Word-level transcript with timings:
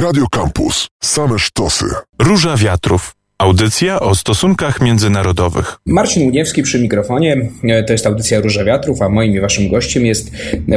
Radio 0.00 0.26
Campus. 0.30 0.88
Same 1.02 1.38
sztosy. 1.38 1.86
Róża 2.18 2.56
wiatrów. 2.56 3.19
Audycja 3.40 4.00
o 4.00 4.14
stosunkach 4.14 4.80
międzynarodowych. 4.80 5.76
Marcin 5.86 6.22
Łuniewski 6.22 6.62
przy 6.62 6.78
mikrofonie. 6.78 7.48
To 7.86 7.92
jest 7.92 8.06
audycja 8.06 8.40
Róża 8.40 8.64
Wiatrów, 8.64 9.02
a 9.02 9.08
moim 9.08 9.32
i 9.32 9.40
waszym 9.40 9.68
gościem 9.68 10.06
jest 10.06 10.30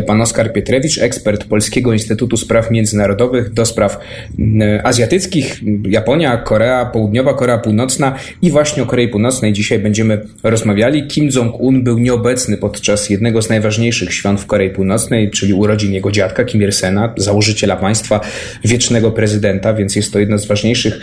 pan 0.07 0.21
Oskar 0.21 0.53
Pietrewicz, 0.53 0.97
ekspert 0.97 1.45
Polskiego 1.45 1.93
Instytutu 1.93 2.37
Spraw 2.37 2.71
Międzynarodowych 2.71 3.53
do 3.53 3.65
spraw 3.65 3.99
mm, 4.39 4.81
azjatyckich, 4.83 5.61
Japonia, 5.89 6.37
Korea 6.37 6.85
Południowa, 6.85 7.33
Korea 7.33 7.57
Północna 7.57 8.15
i 8.41 8.51
właśnie 8.51 8.83
o 8.83 8.85
Korei 8.85 9.07
Północnej 9.07 9.53
dzisiaj 9.53 9.79
będziemy 9.79 10.25
rozmawiali. 10.43 11.07
Kim 11.07 11.29
Jong-un 11.35 11.83
był 11.83 11.99
nieobecny 11.99 12.57
podczas 12.57 13.09
jednego 13.09 13.41
z 13.41 13.49
najważniejszych 13.49 14.13
świąt 14.13 14.41
w 14.41 14.45
Korei 14.45 14.69
Północnej, 14.69 15.31
czyli 15.31 15.53
urodzin 15.53 15.93
jego 15.93 16.11
dziadka 16.11 16.43
Kim 16.43 16.61
Il-sena, 16.61 17.13
założyciela 17.17 17.75
państwa, 17.75 18.19
wiecznego 18.65 19.11
prezydenta, 19.11 19.73
więc 19.73 19.95
jest 19.95 20.13
to 20.13 20.19
jedna 20.19 20.37
z 20.37 20.45
ważniejszych, 20.45 20.99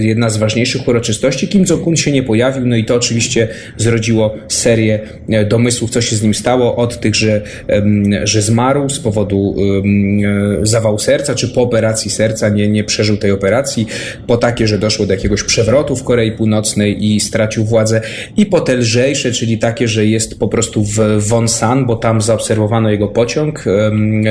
jedna 0.00 0.30
z 0.30 0.36
ważniejszych 0.36 0.79
najważniejszych 0.80 0.88
uroczystości. 0.88 1.48
Kim 1.48 1.64
Jong-un 1.64 1.96
się 1.96 2.12
nie 2.12 2.22
pojawił, 2.22 2.66
no 2.66 2.76
i 2.76 2.84
to 2.84 2.94
oczywiście 2.94 3.48
zrodziło 3.76 4.34
serię 4.48 5.00
e, 5.28 5.44
domysłów, 5.44 5.90
co 5.90 6.00
się 6.00 6.16
z 6.16 6.22
nim 6.22 6.34
stało, 6.34 6.76
od 6.76 7.00
tych, 7.00 7.14
że, 7.14 7.42
że 8.24 8.42
zmarł 8.42 8.88
z 8.88 8.98
powodu 9.00 9.56
e, 10.62 10.66
zawału 10.66 10.98
serca, 10.98 11.34
czy 11.34 11.48
po 11.48 11.62
operacji 11.62 12.10
serca 12.10 12.48
nie, 12.48 12.68
nie 12.68 12.84
przeżył 12.84 13.16
tej 13.16 13.30
operacji, 13.30 13.86
po 14.26 14.36
takie, 14.36 14.66
że 14.66 14.78
doszło 14.78 15.06
do 15.06 15.12
jakiegoś 15.12 15.42
przewrotu 15.42 15.96
w 15.96 16.04
Korei 16.04 16.32
Północnej 16.32 17.04
i 17.04 17.20
stracił 17.20 17.64
władzę, 17.64 18.00
i 18.36 18.46
po 18.46 18.60
te 18.60 18.76
lżejsze, 18.76 19.32
czyli 19.32 19.58
takie, 19.58 19.88
że 19.88 20.06
jest 20.06 20.38
po 20.38 20.48
prostu 20.48 20.84
w 20.84 20.98
Wonsan, 21.18 21.86
bo 21.86 21.96
tam 21.96 22.20
zaobserwowano 22.20 22.90
jego 22.90 23.08
pociąg, 23.08 23.64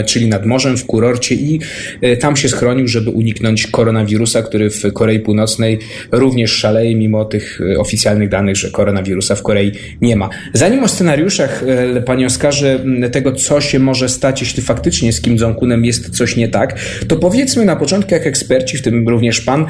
czyli 0.06 0.28
nad 0.28 0.46
morzem 0.46 0.78
w 0.78 0.86
kurorcie 0.86 1.36
i 1.36 1.60
e, 2.02 2.18
tam 2.18 2.36
się 2.36 2.50
schronił, 2.50 2.88
żeby 2.88 3.10
uniknąć 3.10 3.68
koronawirusa, 3.68 4.42
który 4.42 4.70
w 4.70 4.94
Korei 4.94 5.20
Północnej 5.20 5.80
również 6.12 6.39
również 6.40 6.60
szaleje, 6.60 6.96
mimo 6.96 7.26
tych 7.26 7.62
e, 7.62 7.80
oficjalnych 7.80 8.30
danych, 8.30 8.56
że 8.56 8.72
koronawirusa 8.72 9.36
w 9.36 9.44
Korei 9.44 9.72
nie 10.02 10.16
ma. 10.16 10.30
Zanim 10.54 10.84
o 10.84 10.88
scenariuszach, 10.88 11.64
e, 11.98 12.02
panie 12.02 12.26
Oskarze, 12.26 12.80
tego, 13.12 13.32
co 13.32 13.62
się 13.62 13.80
może 13.80 14.10
stać, 14.10 14.42
jeśli 14.42 14.64
faktycznie 14.64 15.14
z 15.14 15.22
Kim 15.22 15.38
Jong-unem 15.38 15.86
jest 15.86 16.10
coś 16.10 16.36
nie 16.36 16.48
tak, 16.48 16.80
to 17.08 17.16
powiedzmy 17.16 17.66
na 17.66 17.76
początku, 17.76 18.14
jak 18.14 18.28
eksperci, 18.28 18.78
w 18.78 18.82
tym 18.82 19.10
również 19.10 19.42
pan, 19.42 19.66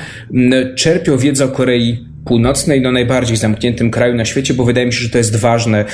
czerpią 0.76 1.18
wiedzę 1.18 1.46
o 1.46 1.48
Korei 1.48 2.06
Północnej, 2.26 2.82
no 2.82 2.92
najbardziej 2.92 3.38
zamkniętym 3.38 3.92
kraju 3.92 4.16
na 4.16 4.26
świecie, 4.26 4.54
bo 4.54 4.66
wydaje 4.66 4.86
mi 4.86 4.94
się, 4.94 5.00
że 5.00 5.10
to 5.10 5.18
jest 5.18 5.36
ważne. 5.36 5.86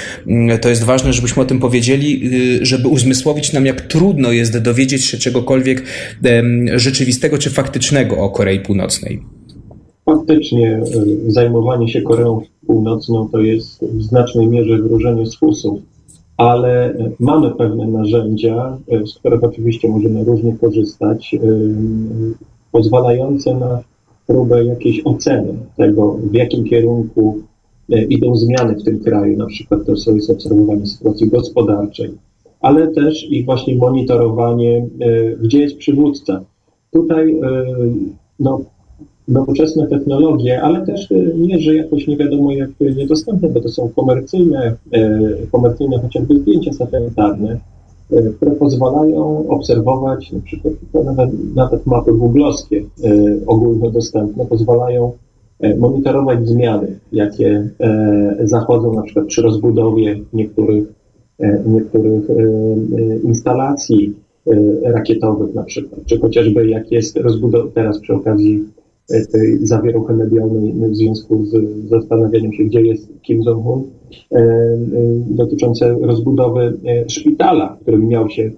To 0.61 0.69
jest 0.69 0.83
ważne, 0.83 1.13
żebyśmy 1.13 1.41
o 1.41 1.45
tym 1.45 1.59
powiedzieli, 1.59 2.21
y, 2.61 2.65
żeby 2.65 2.87
uzmysłowić 2.87 3.53
nam, 3.53 3.65
jak 3.65 3.81
trudno 3.81 4.31
jest 4.31 4.57
dowiedzieć 4.57 5.05
się 5.05 5.17
czegokolwiek 5.17 5.83
rzeczywistego 6.75 7.37
czy 7.37 7.49
faktycznego 7.49 8.17
o 8.17 8.29
Korei 8.29 8.59
Północnej. 8.59 9.34
Faktycznie 10.05 10.75
e, 10.75 10.81
zajmowanie 11.27 11.87
się 11.87 12.01
Koreą 12.01 12.41
Północną 12.67 13.29
to 13.29 13.39
jest 13.39 13.85
w 13.85 14.01
znacznej 14.01 14.47
mierze 14.47 14.77
wróżenie 14.77 15.25
z 15.25 15.35
fusów, 15.35 15.79
ale 16.37 16.93
e, 16.93 17.11
mamy 17.19 17.51
pewne 17.51 17.87
narzędzia, 17.87 18.77
e, 18.87 19.07
z 19.07 19.13
których 19.13 19.43
oczywiście 19.43 19.89
możemy 19.89 20.23
różnie 20.23 20.55
korzystać, 20.61 21.35
pozwalające 22.71 23.55
na 23.55 23.79
próbę 24.27 24.65
jakiejś 24.65 25.01
oceny 25.05 25.53
tego, 25.77 26.17
w 26.31 26.33
jakim 26.33 26.63
kierunku 26.63 27.37
idą 28.09 28.35
zmiany 28.35 28.75
w 28.75 28.83
tym 28.83 28.99
kraju, 28.99 29.37
na 29.37 29.45
przykład 29.45 29.85
to 29.85 30.11
jest 30.11 30.29
obserwowanie 30.29 30.85
sytuacji 30.85 31.29
gospodarczej, 31.29 32.11
ale 32.61 32.87
też 32.87 33.31
i 33.31 33.43
właśnie 33.43 33.75
monitorowanie, 33.75 34.87
gdzie 35.41 35.61
jest 35.61 35.77
przywódca. 35.77 36.41
Tutaj 36.91 37.39
no, 38.39 38.61
nowoczesne 39.27 39.87
technologie, 39.87 40.61
ale 40.61 40.85
też 40.85 41.11
e, 41.11 41.15
nie, 41.37 41.59
że 41.59 41.75
jakoś 41.75 42.07
nie 42.07 42.17
wiadomo 42.17 42.51
jak 42.51 42.69
niedostępne, 42.95 43.49
bo 43.49 43.61
to 43.61 43.69
są 43.69 43.89
komercyjne, 43.95 44.75
e, 44.91 45.19
komercyjne 45.51 45.99
chociażby 45.99 46.39
zdjęcia 46.39 46.73
satelitarne, 46.73 47.59
e, 48.11 48.21
które 48.21 48.51
pozwalają 48.51 49.47
obserwować, 49.47 50.31
na 50.31 50.39
przykład 50.39 50.73
nawet, 51.05 51.29
nawet 51.55 51.85
mapy 51.85 52.13
googlowskie 52.13 52.83
ogólnodostępne, 53.47 54.45
pozwalają 54.45 55.11
monitorować 55.77 56.47
zmiany, 56.47 56.99
jakie 57.11 57.69
zachodzą 58.43 58.93
na 58.93 59.01
przykład 59.01 59.25
przy 59.25 59.41
rozbudowie 59.41 60.19
niektórych, 60.33 60.87
niektórych 61.65 62.23
instalacji 63.23 64.13
rakietowych 64.83 65.53
na 65.53 65.63
przykład, 65.63 66.05
czy 66.05 66.19
chociażby 66.19 66.67
jak 66.67 66.91
jest 66.91 67.17
rozbudowa 67.17 67.71
teraz 67.73 67.99
przy 67.99 68.13
okazji 68.13 68.63
tej 69.07 69.67
zawieruchy 69.67 70.13
medialnej 70.13 70.73
w 70.73 70.95
związku 70.95 71.45
z 71.45 71.53
zastanawianiem 71.89 72.53
się, 72.53 72.63
gdzie 72.63 72.81
jest 72.81 73.21
Kim 73.21 73.41
Jong-un, 73.43 73.83
e, 74.31 74.37
e, 74.37 74.77
dotyczące 75.27 75.97
rozbudowy 76.01 76.77
e, 76.85 77.09
szpitala, 77.09 77.75
w 77.75 77.81
którym 77.81 78.07
miał 78.07 78.29
się 78.29 78.51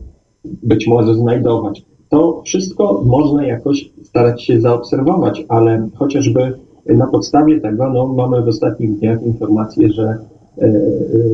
być 0.63 0.87
może 0.87 1.15
znajdować. 1.15 1.85
To 2.09 2.41
wszystko 2.45 3.03
można 3.05 3.47
jakoś 3.47 3.91
starać 4.03 4.43
się 4.43 4.61
zaobserwować, 4.61 5.45
ale 5.47 5.89
chociażby 5.95 6.53
na 6.85 7.07
podstawie 7.07 7.61
tego 7.61 7.89
no, 7.93 8.07
mamy 8.07 8.41
w 8.41 8.47
ostatnich 8.47 8.99
dniach 8.99 9.23
informację, 9.23 9.89
że 9.89 10.17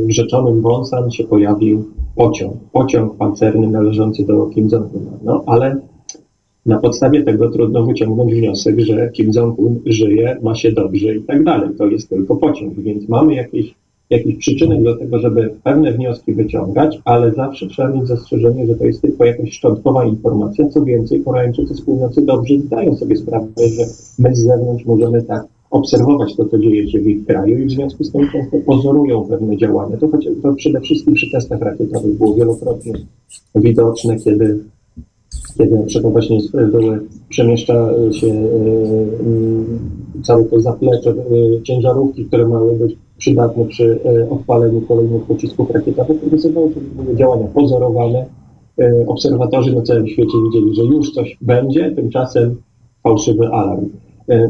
w 0.07 0.11
rzeczonym 0.11 0.61
Wonsan 0.61 1.11
się 1.11 1.23
pojawił 1.23 1.83
pociąg, 2.15 2.53
pociąg 2.71 3.17
pancerny 3.17 3.67
należący 3.67 4.25
do 4.25 4.45
Kim 4.45 4.67
Jong-una. 4.69 5.11
No, 5.23 5.43
ale 5.45 5.77
na 6.65 6.79
podstawie 6.79 7.23
tego 7.23 7.49
trudno 7.49 7.83
wyciągnąć 7.83 8.33
wniosek, 8.33 8.79
że 8.79 9.09
Kim 9.09 9.31
Jong-un 9.31 9.79
żyje, 9.85 10.37
ma 10.41 10.55
się 10.55 10.71
dobrze 10.71 11.15
i 11.15 11.21
tak 11.21 11.43
dalej. 11.43 11.69
To 11.77 11.87
jest 11.87 12.09
tylko 12.09 12.35
pociąg, 12.35 12.79
więc 12.79 13.09
mamy 13.09 13.35
jakieś, 13.35 13.73
jakiś 14.09 14.35
przyczynek 14.35 14.83
do 14.83 14.97
tego, 14.97 15.19
żeby 15.19 15.53
pewne 15.63 15.93
wnioski 15.93 16.33
wyciągać, 16.33 16.99
ale 17.05 17.33
zawsze 17.33 17.67
trzeba 17.67 17.89
mieć 17.89 18.07
zastrzeżenie, 18.07 18.67
że 18.67 18.75
to 18.75 18.85
jest 18.85 19.01
tylko 19.01 19.25
jakaś 19.25 19.51
szczątkowa 19.51 20.05
informacja. 20.05 20.69
Co 20.69 20.85
więcej, 20.85 21.23
Koreańczycy 21.23 21.75
z 21.75 21.81
północy 21.81 22.21
dobrze 22.21 22.59
zdają 22.59 22.95
sobie 22.95 23.15
sprawę, 23.15 23.47
że 23.57 23.83
my 24.19 24.35
z 24.35 24.39
zewnątrz 24.39 24.85
możemy 24.85 25.21
tak 25.21 25.43
obserwować 25.71 26.35
to, 26.35 26.45
co 26.45 26.59
dzieje 26.59 26.89
się 26.89 26.99
w 26.99 27.07
ich 27.07 27.25
kraju 27.25 27.57
i 27.57 27.65
w 27.65 27.71
związku 27.71 28.03
z 28.03 28.11
tym 28.11 28.29
często 28.31 28.57
pozorują 28.65 29.23
pewne 29.23 29.57
działania. 29.57 29.97
To, 29.97 30.07
choć, 30.07 30.27
to 30.43 30.53
przede 30.53 30.79
wszystkim 30.79 31.13
przy 31.13 31.31
testach 31.31 31.61
rakietowych 31.61 32.17
było 32.17 32.35
wielokrotnie 32.35 32.93
widoczne, 33.55 34.15
kiedy 34.15 34.59
kiedy 35.57 35.79
na 35.79 35.85
przykład 35.85 36.13
właśnie 36.13 36.39
były, 36.71 36.99
przemieszcza 37.29 37.89
się 38.11 38.27
e, 38.27 38.47
całe 40.23 40.43
to 40.43 40.59
zaplecze 40.59 41.09
e, 41.09 41.61
ciężarówki, 41.63 42.25
które 42.25 42.47
miały 42.47 42.75
być 42.75 42.97
przydatne 43.17 43.65
przy 43.65 43.99
e, 44.05 44.29
odpaleniu 44.29 44.81
kolejnych 44.81 45.23
pocisków 45.23 45.71
rakietowych, 45.71 46.17
to 46.43 46.49
były 46.49 47.15
działania 47.15 47.47
pozorowane. 47.47 48.25
Obserwatorzy 49.07 49.75
na 49.75 49.81
całym 49.81 50.07
świecie 50.07 50.37
widzieli, 50.45 50.75
że 50.75 50.83
już 50.83 51.11
coś 51.11 51.37
będzie, 51.41 51.91
tymczasem 51.91 52.55
fałszywy 53.03 53.47
alarm. 53.47 53.89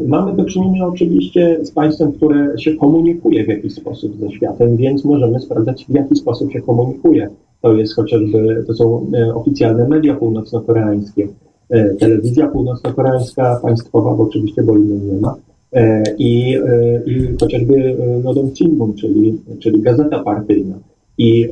Mamy 0.06 0.36
do 0.36 0.44
czynienia 0.44 0.86
oczywiście 0.86 1.58
z 1.62 1.70
państwem, 1.70 2.12
które 2.12 2.58
się 2.58 2.76
komunikuje 2.76 3.44
w 3.44 3.48
jakiś 3.48 3.74
sposób 3.74 4.16
ze 4.20 4.30
światem, 4.30 4.76
więc 4.76 5.04
możemy 5.04 5.40
sprawdzać, 5.40 5.86
w 5.88 5.94
jaki 5.94 6.16
sposób 6.16 6.52
się 6.52 6.60
komunikuje. 6.60 7.28
To 7.64 7.74
jest 7.74 7.94
chociażby, 7.94 8.64
to 8.66 8.74
są 8.74 9.06
e, 9.14 9.34
oficjalne 9.34 9.88
media 9.88 10.14
północno-koreańskie, 10.14 11.28
e, 11.70 11.94
telewizja 11.94 12.48
północno-koreańska 12.48 13.60
państwowa, 13.62 14.14
bo 14.14 14.22
oczywiście, 14.22 14.62
bo 14.62 14.76
innej 14.76 14.98
nie 14.98 15.20
ma, 15.20 15.34
e, 15.72 16.02
i, 16.18 16.58
i 17.06 17.36
chociażby 17.40 17.96
Nodong 18.24 18.54
Chinbun, 18.54 18.94
czyli, 18.94 19.38
czyli 19.58 19.82
gazeta 19.82 20.22
partyjna. 20.22 20.74
I 21.18 21.48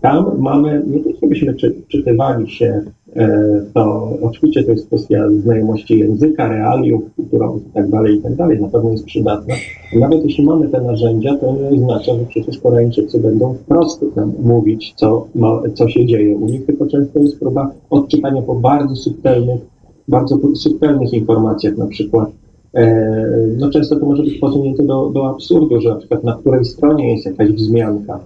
tam 0.00 0.38
mamy, 0.38 0.82
nie 0.86 1.00
tylko 1.00 1.26
byśmy 1.26 1.54
czy, 1.54 1.74
czytywali 1.88 2.50
się 2.50 2.82
e, 3.16 3.62
to, 3.74 4.12
oczywiście 4.22 4.64
to 4.64 4.70
jest 4.70 4.86
kwestia 4.86 5.28
znajomości 5.30 5.98
języka, 5.98 6.48
realiów 6.48 7.02
kulturowych 7.16 7.62
i 7.66 7.70
tak 7.70 7.90
dalej, 7.90 8.16
i 8.16 8.22
tak 8.22 8.60
na 8.60 8.68
pewno 8.68 8.90
jest 8.90 9.04
przydatna. 9.04 9.54
Nawet 10.00 10.24
jeśli 10.24 10.44
mamy 10.44 10.68
te 10.68 10.80
narzędzia, 10.80 11.36
to 11.36 11.56
nie 11.56 11.68
oznacza, 11.68 12.14
że 12.14 12.24
przecież 12.28 12.58
Koreańczycy 12.58 13.20
będą 13.20 13.54
wprost 13.54 14.16
nam 14.16 14.32
mówić, 14.42 14.94
co, 14.96 15.26
ma, 15.34 15.62
co 15.74 15.88
się 15.88 16.06
dzieje 16.06 16.36
u 16.36 16.46
nich, 16.46 16.66
tylko 16.66 16.86
często 16.86 17.18
jest 17.18 17.38
próba 17.38 17.70
odczytania 17.90 18.42
po 18.42 18.54
bardzo 18.54 18.96
subtelnych, 18.96 19.60
bardzo 20.08 20.38
subtelnych 20.54 21.12
informacjach, 21.12 21.76
na 21.76 21.86
przykład 21.86 22.30
e, 22.74 23.26
no 23.58 23.70
często 23.70 23.96
to 23.96 24.06
może 24.06 24.22
być 24.22 24.38
posunięte 24.38 24.82
do, 24.82 25.10
do 25.10 25.30
absurdu, 25.30 25.80
że 25.80 25.88
na 25.88 25.96
przykład 25.96 26.24
na 26.24 26.36
której 26.36 26.64
stronie 26.64 27.12
jest 27.12 27.26
jakaś 27.26 27.52
wzmianka, 27.52 28.20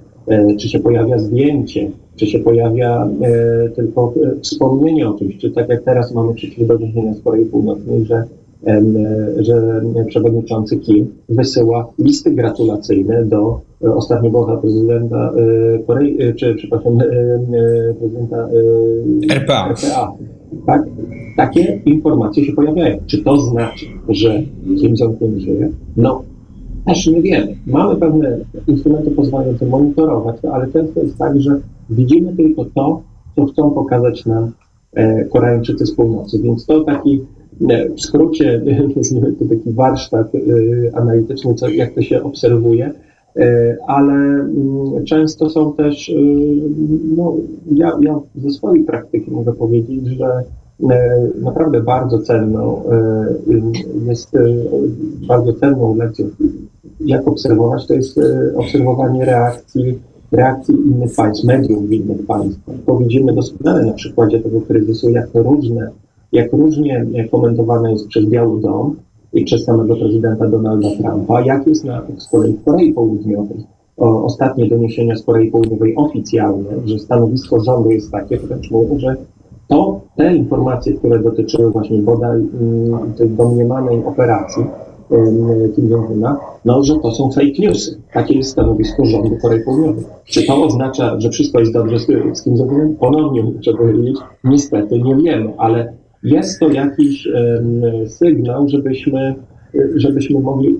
czy 0.59 0.69
się 0.69 0.79
pojawia 0.79 1.19
zdjęcie, 1.19 1.91
czy 2.17 2.27
się 2.27 2.39
pojawia 2.39 3.09
e, 3.23 3.69
tylko 3.69 4.15
e, 4.25 4.41
wspomnienie 4.41 5.09
o 5.09 5.15
czymś, 5.15 5.37
czy 5.37 5.51
tak 5.51 5.69
jak 5.69 5.83
teraz 5.83 6.15
mamy 6.15 6.35
przecież 6.35 6.67
do 6.67 6.79
czynienia 6.79 7.15
z 7.15 7.21
Korei 7.21 7.45
Północnej, 7.45 8.05
że, 8.05 8.25
że 9.39 9.83
przewodniczący 10.07 10.77
Kim 10.77 11.07
wysyła 11.29 11.93
listy 11.99 12.31
gratulacyjne 12.31 13.25
do 13.25 13.61
ostatniego 13.81 14.59
prezydenta 14.63 15.33
Korei, 15.87 16.19
czy 16.37 16.55
przepraszam, 16.55 16.99
prezydenta 17.99 18.49
RPA. 19.31 19.69
RPA 19.71 20.13
Tak? 20.67 20.83
Takie 21.37 21.81
informacje 21.87 22.45
się 22.45 22.53
pojawiają. 22.53 22.99
Czy 23.07 23.25
to 23.25 23.37
znaczy, 23.37 23.87
że 24.09 24.43
Kim 24.81 24.95
Jong-un 25.01 25.41
żyje? 25.41 25.71
No, 25.97 26.23
też 26.87 27.07
nie 27.07 27.23
wiemy. 27.23 27.57
Mamy 27.67 27.97
pewne 27.97 28.39
instrumenty 28.67 29.11
pozwalające 29.11 29.67
monitorować 29.67 30.41
to, 30.41 30.55
ale 30.55 30.73
często 30.73 31.01
jest 31.01 31.19
tak, 31.19 31.41
że 31.41 31.61
widzimy 31.91 32.37
tylko 32.37 32.65
to, 32.65 33.03
co 33.37 33.45
chcą 33.45 33.71
pokazać 33.71 34.27
nam 34.27 34.53
e, 34.93 35.25
Koreańczycy 35.25 35.87
z 35.87 35.95
północy. 35.95 36.39
Więc 36.43 36.67
to 36.67 36.85
taki 36.85 37.25
e, 37.71 37.89
w 37.89 38.01
skrócie, 38.01 38.63
to 39.39 39.45
taki 39.49 39.73
warsztat 39.73 40.35
e, 40.35 40.39
analityczny, 40.97 41.55
co, 41.55 41.69
jak 41.69 41.95
to 41.95 42.03
się 42.03 42.23
obserwuje, 42.23 42.93
ale 43.87 44.15
mm, 44.15 45.05
często 45.05 45.51
są 45.51 45.73
też, 45.73 46.13
no, 47.17 47.35
ja, 47.75 47.93
ja 48.01 48.21
ze 48.37 48.51
swojej 48.51 48.85
praktyki 48.85 49.31
mogę 49.31 49.53
powiedzieć, 49.53 50.07
że 50.07 50.43
naprawdę 51.43 51.83
bardzo 51.83 52.19
cenną 52.19 52.83
jest 54.07 54.31
bardzo 55.29 55.53
cenną 55.53 55.97
lekcją, 55.97 56.27
jak 57.07 57.29
obserwować, 57.29 57.87
to 57.87 57.95
jest 57.95 58.21
obserwowanie 58.57 59.25
reakcji 59.25 59.99
reakcji 60.33 60.75
innych 60.75 61.15
państw, 61.15 61.45
mediów 61.45 61.93
innych 61.93 62.27
państw. 62.27 62.61
To 62.87 62.97
widzimy 62.97 63.33
doskonale 63.33 63.87
na 63.87 63.93
przykładzie 63.93 64.41
tego 64.41 64.61
kryzysu, 64.61 65.11
jak 65.11 65.29
różne, 65.35 65.91
jak 66.33 66.53
różnie 66.53 67.07
komentowane 67.31 67.93
jest 67.93 68.09
przez 68.09 68.27
Biały 68.27 68.61
Dom 68.61 68.97
i 69.33 69.45
przez 69.45 69.65
samego 69.65 69.97
prezydenta 69.97 70.49
Donalda 70.49 70.89
Trumpa, 70.91 71.41
jak 71.41 71.67
jest 71.67 71.85
na, 71.85 72.03
z 72.19 72.29
kolei 72.29 72.53
w 72.53 72.65
Korei 72.65 72.93
Południowej. 72.93 73.67
O, 73.97 74.25
ostatnie 74.25 74.69
doniesienia 74.69 75.17
z 75.17 75.23
Korei 75.23 75.51
Południowej 75.51 75.97
oficjalne, 75.97 76.71
że 76.85 76.99
stanowisko 76.99 77.61
rządu 77.61 77.91
jest 77.91 78.11
takie, 78.11 78.39
wręcz 78.39 78.71
mówią, 78.71 78.99
że 78.99 79.17
to 79.69 80.01
te 80.17 80.37
informacje, 80.37 80.93
które 80.93 81.19
dotyczyły 81.19 81.71
właśnie 81.71 81.99
bodaj 81.99 82.41
mm, 82.61 83.13
tej 83.13 83.31
domniemanej 83.31 84.05
operacji, 84.05 84.65
Kim 85.77 85.89
Jong-una, 85.91 86.37
no, 86.65 86.83
że 86.83 86.95
to 86.99 87.11
są 87.13 87.31
fake 87.31 87.59
newsy. 87.59 87.99
Takie 88.13 88.35
jest 88.35 88.51
stanowisko 88.51 89.05
rządu 89.05 89.37
Korei 89.43 89.65
Południowej. 89.65 90.05
Czy 90.25 90.47
to 90.47 90.65
oznacza, 90.65 91.21
że 91.21 91.31
wszystko 91.31 91.61
jest 91.61 91.73
dobrze 91.73 91.99
z, 91.99 92.07
z 92.39 92.43
Kim 92.43 92.57
Jong-unem? 92.57 92.95
Ponownie 92.95 93.43
muszę 93.43 93.75
powiedzieć, 93.75 94.17
niestety 94.45 95.03
nie 95.03 95.17
wiemy, 95.17 95.53
ale 95.59 95.93
jest 96.23 96.61
to 96.61 96.69
jakiś 96.69 97.27
um, 97.27 98.09
sygnał, 98.09 98.69
żebyśmy, 98.69 99.35
żebyśmy 99.97 100.41
mogli 100.41 100.77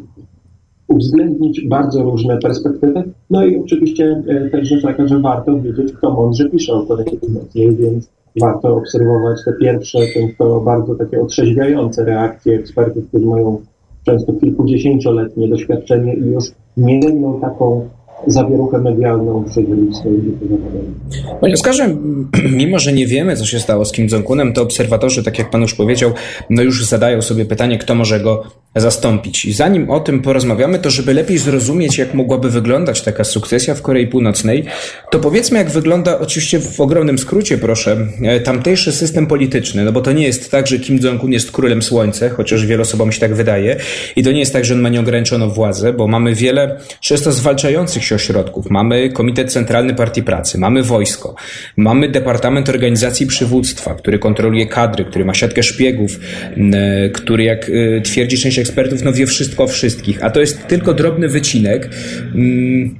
uwzględnić 0.89 1.69
bardzo 1.69 2.03
różne 2.03 2.39
perspektywy. 2.39 3.03
No 3.31 3.45
i 3.45 3.57
oczywiście 3.57 4.23
e, 4.29 4.51
też 4.51 4.69
rzecz 4.69 4.83
taka, 4.83 5.07
że 5.07 5.21
warto 5.21 5.61
wiedzieć, 5.61 5.93
kto 5.93 6.11
mądrze 6.11 6.51
pisze 6.51 6.73
o 6.73 6.87
Korei 6.87 7.17
Północnej, 7.17 7.77
więc 7.77 8.11
warto 8.41 8.77
obserwować 8.77 9.45
te 9.45 9.53
pierwsze, 9.53 9.99
często 10.15 10.61
bardzo 10.61 10.95
takie 10.95 11.21
otrzeźwiające 11.21 12.05
reakcje 12.05 12.55
ekspertów, 12.55 13.09
którzy 13.09 13.27
mają 13.27 13.61
często 14.07 14.33
kilkudziesięcioletnie 14.33 15.49
doświadczenie 15.49 16.15
i 16.15 16.21
już 16.21 16.45
nie 16.77 16.95
jedną 17.01 17.41
taką 17.41 17.89
zawieruchę 18.27 18.79
medialną 18.79 19.45
przeżyli 19.45 19.89
w 19.89 19.97
swoim 19.97 20.23
życiu 20.25 20.49
zawodowym. 20.49 20.95
Panie 21.41 21.55
Oskarze, 21.55 21.97
mimo 22.61 22.79
że 22.79 22.93
nie 22.93 23.07
wiemy, 23.07 23.37
co 23.37 23.45
się 23.45 23.61
stało 23.61 23.85
z 23.85 23.93
Kim 23.93 24.07
Jong-unem, 24.07 24.53
to 24.53 24.63
obserwatorzy, 24.63 25.23
tak 25.23 25.39
jak 25.39 25.51
Pan 25.51 25.63
już 25.63 25.75
powiedział, 25.75 26.11
no 26.51 26.63
już 26.63 26.87
zadają 26.87 27.23
sobie 27.23 27.45
pytanie, 27.45 27.79
kto 27.79 27.95
może 27.95 28.21
go 28.21 28.43
zastąpić. 28.81 29.45
I 29.45 29.53
zanim 29.53 29.91
o 29.91 30.01
tym 30.01 30.23
porozmawiamy, 30.23 30.79
to 30.79 30.91
żeby 30.91 31.15
lepiej 31.15 31.39
zrozumieć, 31.39 31.99
jak 31.99 32.15
mogłaby 32.15 32.51
wyglądać 32.51 33.03
taka 33.03 33.25
sukcesja 33.25 33.75
w 33.75 33.83
Korei 33.83 34.07
Północnej, 34.07 34.65
to 35.11 35.19
powiedzmy, 35.19 35.59
jak 35.59 35.71
wygląda, 35.71 36.19
oczywiście 36.19 36.61
w 36.61 36.81
ogromnym 36.81 37.19
skrócie, 37.19 37.59
proszę, 37.59 38.09
e, 38.23 38.41
tamtejszy 38.41 38.93
system 38.93 39.27
polityczny, 39.27 39.85
no 39.85 39.93
bo 39.93 40.01
to 40.01 40.13
nie 40.13 40.27
jest 40.27 40.51
tak, 40.51 40.67
że 40.67 40.79
Kim 40.79 40.99
Jong-un 40.99 41.33
jest 41.33 41.53
królem 41.53 41.83
słońca, 41.83 42.29
chociaż 42.29 42.67
wielu 42.67 42.83
osobom 42.83 43.13
się 43.13 43.21
tak 43.21 43.35
wydaje, 43.35 43.77
i 44.17 44.23
to 44.23 44.33
nie 44.33 44.41
jest 44.41 44.53
tak, 44.53 44.65
że 44.65 44.75
on 44.75 44.81
ma 44.81 44.89
nieograniczoną 44.89 45.51
władzę, 45.51 45.93
bo 45.93 46.09
mamy 46.09 46.35
wiele 46.35 46.81
często 47.01 47.33
zwalczających 47.33 48.05
się 48.05 48.15
ośrodków. 48.15 48.71
Mamy 48.71 49.11
Komitet 49.11 49.53
Centralny 49.53 49.95
Partii 49.95 50.23
Pracy, 50.23 50.59
mamy 50.59 50.83
wojsko, 50.83 51.35
mamy 51.77 52.09
Departament 52.09 52.69
Organizacji 52.69 53.27
Przywództwa, 53.27 53.95
który 53.95 54.19
kontroluje 54.19 54.67
kadry, 54.67 55.05
który 55.05 55.25
ma 55.25 55.35
siatkę 55.35 55.63
szpiegów, 55.63 56.21
e, 56.57 57.11
który, 57.11 57.45
jak 57.45 57.71
e, 57.71 58.01
twierdzi 58.01 58.39
część 58.39 58.62
ekspertów, 58.63 59.03
no 59.03 59.13
wie 59.13 59.27
wszystko 59.27 59.65
o 59.65 59.67
wszystkich, 59.67 60.25
a 60.25 60.31
to 60.31 60.41
jest 60.41 60.67
tylko 60.67 60.95
drobny 60.95 61.29
wycinek. 61.29 61.91
Mm, 62.35 62.99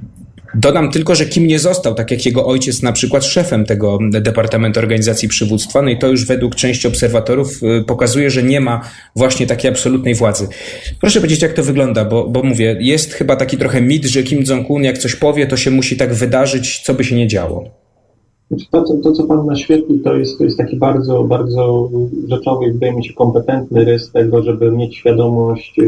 dodam 0.55 0.91
tylko, 0.91 1.15
że 1.15 1.25
Kim 1.25 1.47
nie 1.47 1.59
został, 1.59 1.95
tak 1.95 2.11
jak 2.11 2.25
jego 2.25 2.45
ojciec, 2.45 2.81
na 2.81 2.91
przykład 2.91 3.25
szefem 3.25 3.65
tego 3.65 3.99
Departamentu 4.11 4.79
Organizacji 4.79 5.27
Przywództwa, 5.27 5.81
no 5.81 5.89
i 5.89 5.97
to 5.97 6.07
już 6.07 6.25
według 6.25 6.55
części 6.55 6.87
obserwatorów 6.87 7.63
y, 7.63 7.83
pokazuje, 7.83 8.31
że 8.31 8.43
nie 8.43 8.61
ma 8.61 8.89
właśnie 9.15 9.47
takiej 9.47 9.71
absolutnej 9.71 10.15
władzy. 10.15 10.47
Proszę 11.01 11.19
powiedzieć, 11.19 11.41
jak 11.41 11.53
to 11.53 11.63
wygląda, 11.63 12.05
bo, 12.05 12.29
bo 12.29 12.43
mówię, 12.43 12.77
jest 12.79 13.13
chyba 13.13 13.35
taki 13.35 13.57
trochę 13.57 13.81
mit, 13.81 14.05
że 14.05 14.23
Kim 14.23 14.43
Jong-un 14.49 14.83
jak 14.83 14.97
coś 14.97 15.15
powie, 15.15 15.47
to 15.47 15.57
się 15.57 15.71
musi 15.71 15.97
tak 15.97 16.13
wydarzyć, 16.13 16.79
co 16.79 16.93
by 16.93 17.03
się 17.03 17.15
nie 17.15 17.27
działo. 17.27 17.82
Znaczy, 18.49 18.65
to, 18.71 18.83
co, 18.83 18.97
to, 18.97 19.11
co 19.11 19.23
Pan 19.23 19.45
naświetlił, 19.45 20.03
to 20.03 20.15
jest, 20.15 20.37
to 20.37 20.43
jest 20.43 20.57
taki 20.57 20.77
bardzo, 20.77 21.23
bardzo 21.23 21.89
rzeczowy, 22.27 22.71
wydaje 22.73 22.93
mi 22.93 23.05
się, 23.05 23.13
kompetentny 23.13 23.85
rys 23.85 24.11
tego, 24.11 24.43
żeby 24.43 24.71
mieć 24.71 24.95
świadomość 24.95 25.79
y, 25.79 25.85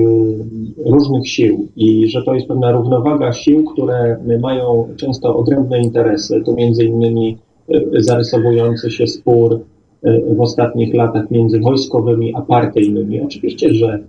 różnych 0.86 1.30
sił 1.30 1.68
i 1.75 2.07
że 2.07 2.24
to 2.24 2.34
jest 2.34 2.48
pewna 2.48 2.72
równowaga 2.72 3.34
sił, 3.34 3.63
które 3.63 4.18
mają 4.42 4.88
często 4.96 5.38
odrębne 5.38 5.81
interesy. 5.81 6.42
Tu 6.46 6.56
między 6.56 6.86
innymi 6.86 7.38
y, 7.69 8.04
zarysowujący 8.04 8.92
się 8.92 9.07
spór 9.07 9.54
y, 9.54 10.36
w 10.36 10.42
ostatnich 10.42 10.94
latach 10.94 11.31
między 11.31 11.60
wojskowymi 11.60 12.36
a 12.36 12.42
partyjnymi. 12.42 13.22
Oczywiście, 13.22 13.74
że 13.74 14.00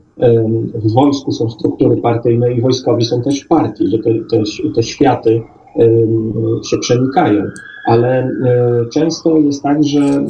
w 0.75 0.93
wojsku 0.93 1.33
są 1.33 1.51
struktury 1.51 1.97
partyjne 1.97 2.53
i 2.53 2.61
wojskowi 2.61 3.05
są 3.05 3.23
też 3.23 3.41
w 3.41 3.49
partii, 3.49 3.89
że 3.89 3.99
te, 3.99 4.15
te, 4.15 4.43
te 4.75 4.83
światy 4.83 5.43
się 6.71 6.79
przenikają 6.79 7.43
ale 7.87 8.19
e, 8.19 8.31
często 8.93 9.38
jest 9.38 9.62
tak, 9.62 9.85
że 9.85 10.00
e, 10.00 10.25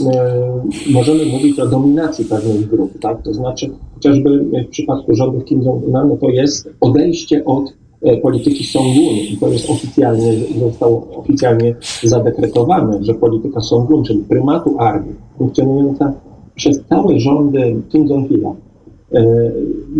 możemy 0.92 1.26
mówić 1.26 1.60
o 1.60 1.66
dominacji 1.66 2.24
pewnych 2.24 2.68
grup, 2.68 2.98
tak? 3.00 3.22
To 3.22 3.34
znaczy, 3.34 3.70
chociażby 3.94 4.38
w 4.38 4.68
przypadku 4.70 5.14
rządów 5.14 5.44
Kim 5.44 5.62
Jong-una, 5.62 6.04
no 6.04 6.16
to 6.16 6.28
jest 6.28 6.68
odejście 6.80 7.44
od 7.44 7.72
e, 8.02 8.16
polityki 8.16 8.64
Songun 8.64 9.16
i 9.32 9.36
to 9.40 9.48
jest 9.48 9.70
oficjalnie, 9.70 10.32
zostało 10.60 11.08
oficjalnie 11.16 11.74
zadekretowane, 12.02 13.04
że 13.04 13.14
polityka 13.14 13.60
Songun, 13.60 14.04
czyli 14.04 14.18
prymatu 14.18 14.76
armii, 14.78 15.14
funkcjonująca 15.38 16.12
przez 16.54 16.80
całe 16.88 17.20
rządy 17.20 17.76
Kim 17.88 18.08
Jong-ila, 18.08 18.54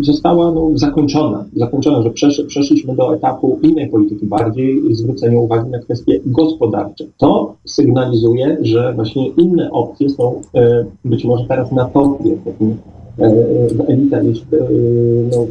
została 0.01 0.53
no, 0.53 0.71
zakończona. 0.75 1.45
Zakończona, 1.57 2.03
że 2.03 2.11
przesz, 2.11 2.43
przeszliśmy 2.47 2.97
do 2.97 3.15
etapu 3.15 3.59
innej 3.63 3.89
polityki, 3.89 4.27
bardziej 4.27 4.95
zwrócenia 4.95 5.41
uwagi 5.41 5.71
na 5.71 5.79
kwestie 5.79 6.21
gospodarcze. 6.27 7.05
To 7.17 7.55
sygnalizuje, 7.65 8.57
że 8.63 8.93
właśnie 8.95 9.29
inne 9.29 9.71
opcje 9.71 10.09
są 10.09 10.43
e, 10.55 10.85
być 11.05 11.25
może 11.25 11.45
teraz 11.45 11.73
na 11.73 11.85
topie. 11.85 12.37
E, 13.19 13.33
elita 13.89 14.23
jest 14.23 14.47
no, 15.33 15.47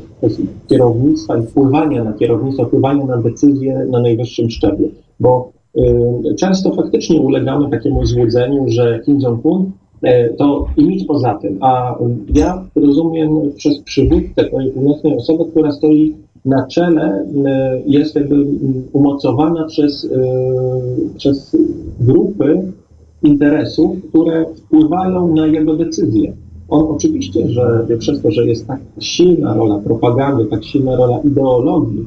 kierownictwa 0.68 1.38
i 1.38 1.42
wpływania 1.42 2.04
na 2.04 2.14
kierownictwo, 2.14 2.66
wpływania 2.66 3.06
na 3.06 3.18
decyzje 3.18 3.88
na 3.92 4.00
najwyższym 4.00 4.50
szczeblu. 4.50 4.90
Bo 5.20 5.52
często 6.38 6.76
faktycznie 6.76 7.22
ulegamy 7.22 7.70
takiemu 7.70 8.06
złudzeniu, 8.06 8.66
że 8.68 9.00
Kim 9.06 9.20
Jong-un 9.22 9.72
E, 9.85 9.85
to 10.38 10.68
i 10.78 10.88
nic 10.88 11.08
poza 11.08 11.34
tym. 11.34 11.58
A 11.62 11.96
ja 12.34 12.66
rozumiem 12.76 13.30
przez 13.56 13.80
przywódcę 13.80 14.46
tej 14.46 14.72
północnej 14.72 15.18
osobę, 15.18 15.46
która 15.52 15.72
stoi 15.72 16.16
na 16.46 16.68
czele, 16.68 17.26
e, 17.46 17.82
jest 17.86 18.16
jakby 18.16 18.46
umocowana 18.94 19.66
przez, 19.66 20.06
e, 20.06 20.18
przez 21.18 21.58
grupy 22.00 22.62
interesów, 23.24 23.98
które 24.10 24.46
wpływają 24.56 25.36
na 25.36 25.48
jego 25.48 25.76
decyzje. 25.76 26.34
On 26.70 26.86
oczywiście, 26.90 27.50
że 27.50 27.88
przez 28.00 28.22
to, 28.22 28.32
że 28.32 28.46
jest 28.46 28.68
tak 28.68 28.80
silna 29.00 29.54
rola 29.54 29.80
propagandy, 29.80 30.46
tak 30.46 30.64
silna 30.64 30.96
rola 30.96 31.20
ideologii, 31.24 32.06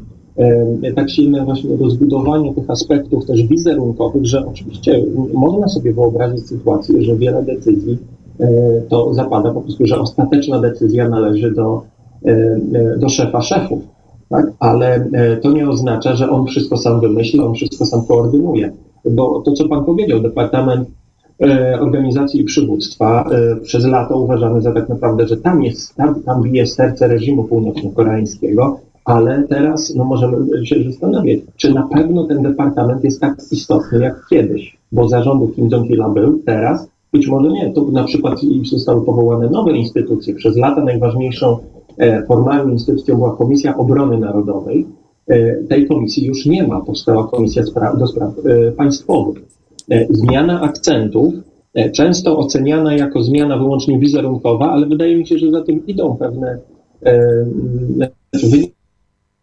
tak 0.97 1.11
silne 1.11 1.45
właśnie 1.45 1.77
rozbudowanie 1.77 2.55
tych 2.55 2.71
aspektów 2.71 3.27
też 3.27 3.43
wizerunkowych, 3.43 4.27
że 4.27 4.47
oczywiście 4.47 5.05
można 5.35 5.69
sobie 5.69 5.93
wyobrazić 5.93 6.47
sytuację, 6.47 7.03
że 7.03 7.17
wiele 7.17 7.43
decyzji 7.43 7.99
e, 8.41 8.49
to 8.89 9.15
zapada 9.15 9.53
po 9.53 9.61
prostu, 9.61 9.87
że 9.87 9.99
ostateczna 9.99 10.61
decyzja 10.61 11.09
należy 11.09 11.51
do, 11.51 11.83
e, 12.25 12.31
e, 12.75 12.99
do 12.99 13.09
szefa 13.09 13.43
szefów. 13.43 13.83
Tak? 14.29 14.53
Ale 14.59 15.09
to 15.43 15.53
nie 15.53 15.69
oznacza, 15.69 16.17
że 16.17 16.31
on 16.31 16.47
wszystko 16.47 16.77
sam 16.77 17.01
wymyśli, 17.01 17.41
on 17.41 17.55
wszystko 17.55 17.87
sam 17.87 18.07
koordynuje. 18.07 18.73
Bo 19.11 19.43
to, 19.45 19.53
co 19.53 19.69
Pan 19.69 19.85
powiedział, 19.85 20.21
Departament 20.21 20.89
Organizacji 21.81 22.41
i 22.41 22.45
Przywództwa 22.45 23.25
przez 23.63 23.85
lata 23.85 24.15
uważany 24.15 24.61
za 24.61 24.73
tak 24.73 24.89
naprawdę, 24.89 25.29
że 25.29 25.37
tam 25.37 25.63
jest, 25.63 25.95
tam, 25.95 26.23
tam 26.23 26.43
bije 26.43 26.67
serce 26.67 27.09
reżimu 27.09 27.45
północno-koreańskiego 27.45 28.81
ale 29.09 29.45
teraz 29.49 29.95
no, 29.95 30.05
możemy 30.05 30.67
się 30.67 30.85
zastanawiać, 30.85 31.41
czy 31.57 31.75
na 31.75 31.83
pewno 31.83 32.25
ten 32.25 32.43
departament 32.43 33.05
jest 33.05 33.21
tak 33.21 33.37
istotny 33.51 33.99
jak 33.99 34.27
kiedyś, 34.31 34.79
bo 34.93 35.09
zarządu 35.09 35.49
Kim 35.49 35.69
Jong-ila 35.69 36.09
był, 36.09 36.39
teraz 36.47 36.89
Być 37.13 37.29
może 37.29 37.51
nie. 37.51 37.73
Tu 37.73 37.93
na 37.93 38.05
przykład 38.05 38.41
zostały 38.71 39.05
powołane 39.05 39.51
nowe 39.51 39.73
instytucje. 39.73 40.35
Przez 40.35 40.57
lata 40.57 40.85
najważniejszą 40.85 41.59
e, 41.99 42.27
formalną 42.27 42.73
instytucją 42.73 43.17
była 43.17 43.37
Komisja 43.37 43.77
Obrony 43.77 44.19
Narodowej. 44.19 44.87
E, 45.29 45.55
tej 45.55 45.89
komisji 45.89 46.27
już 46.27 46.47
nie 46.47 46.67
ma. 46.67 46.81
Powstała 46.81 47.27
Komisja 47.27 47.63
do 47.99 48.07
Spraw 48.07 48.33
e, 48.39 48.73
Państwowych. 48.73 49.43
Zmiana 50.11 50.61
akcentów, 50.61 51.35
często 51.93 52.39
oceniana 52.39 52.95
jako 52.95 53.23
zmiana 53.23 53.59
wyłącznie 53.59 53.99
wizerunkowa, 53.99 54.71
ale 54.71 54.87
wydaje 54.87 55.17
mi 55.17 55.27
się, 55.27 55.39
że 55.39 55.51
za 55.51 55.63
tym 55.63 55.87
idą 55.87 56.17
pewne 56.17 56.59
znaczy 57.95 58.69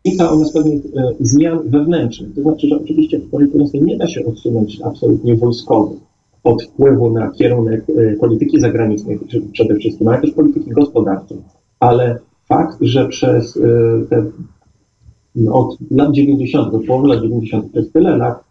wynika 0.05 0.31
ona 0.31 0.45
z 0.45 0.53
pewnych 0.53 0.81
zmian 1.19 1.59
wewnętrznych. 1.69 2.35
To 2.35 2.41
znaczy, 2.41 2.67
że 2.67 2.75
oczywiście 2.75 3.19
w 3.19 3.29
polityce 3.29 3.77
nie 3.77 3.97
da 3.97 4.07
się 4.07 4.25
odsunąć 4.25 4.81
absolutnie 4.81 5.35
wojskowych 5.35 5.99
od 6.43 6.63
wpływu 6.63 7.11
na 7.11 7.31
kierunek 7.31 7.89
y, 7.89 8.17
polityki 8.19 8.59
zagranicznej 8.59 9.19
przede 9.51 9.75
wszystkim, 9.75 10.07
ale 10.07 10.21
też 10.21 10.31
polityki 10.31 10.69
gospodarczej. 10.69 11.37
Ale 11.79 12.19
fakt, 12.47 12.77
że 12.81 13.07
przez 13.07 13.55
y, 13.55 13.61
te 14.09 14.25
no, 15.35 15.53
od 15.53 15.77
lat 15.91 16.11
90., 16.11 16.73
od 16.73 16.85
połowy 16.85 17.07
lat 17.07 17.21
90., 17.21 17.71
przez 17.71 17.91
tyle 17.91 18.17
lat 18.17 18.45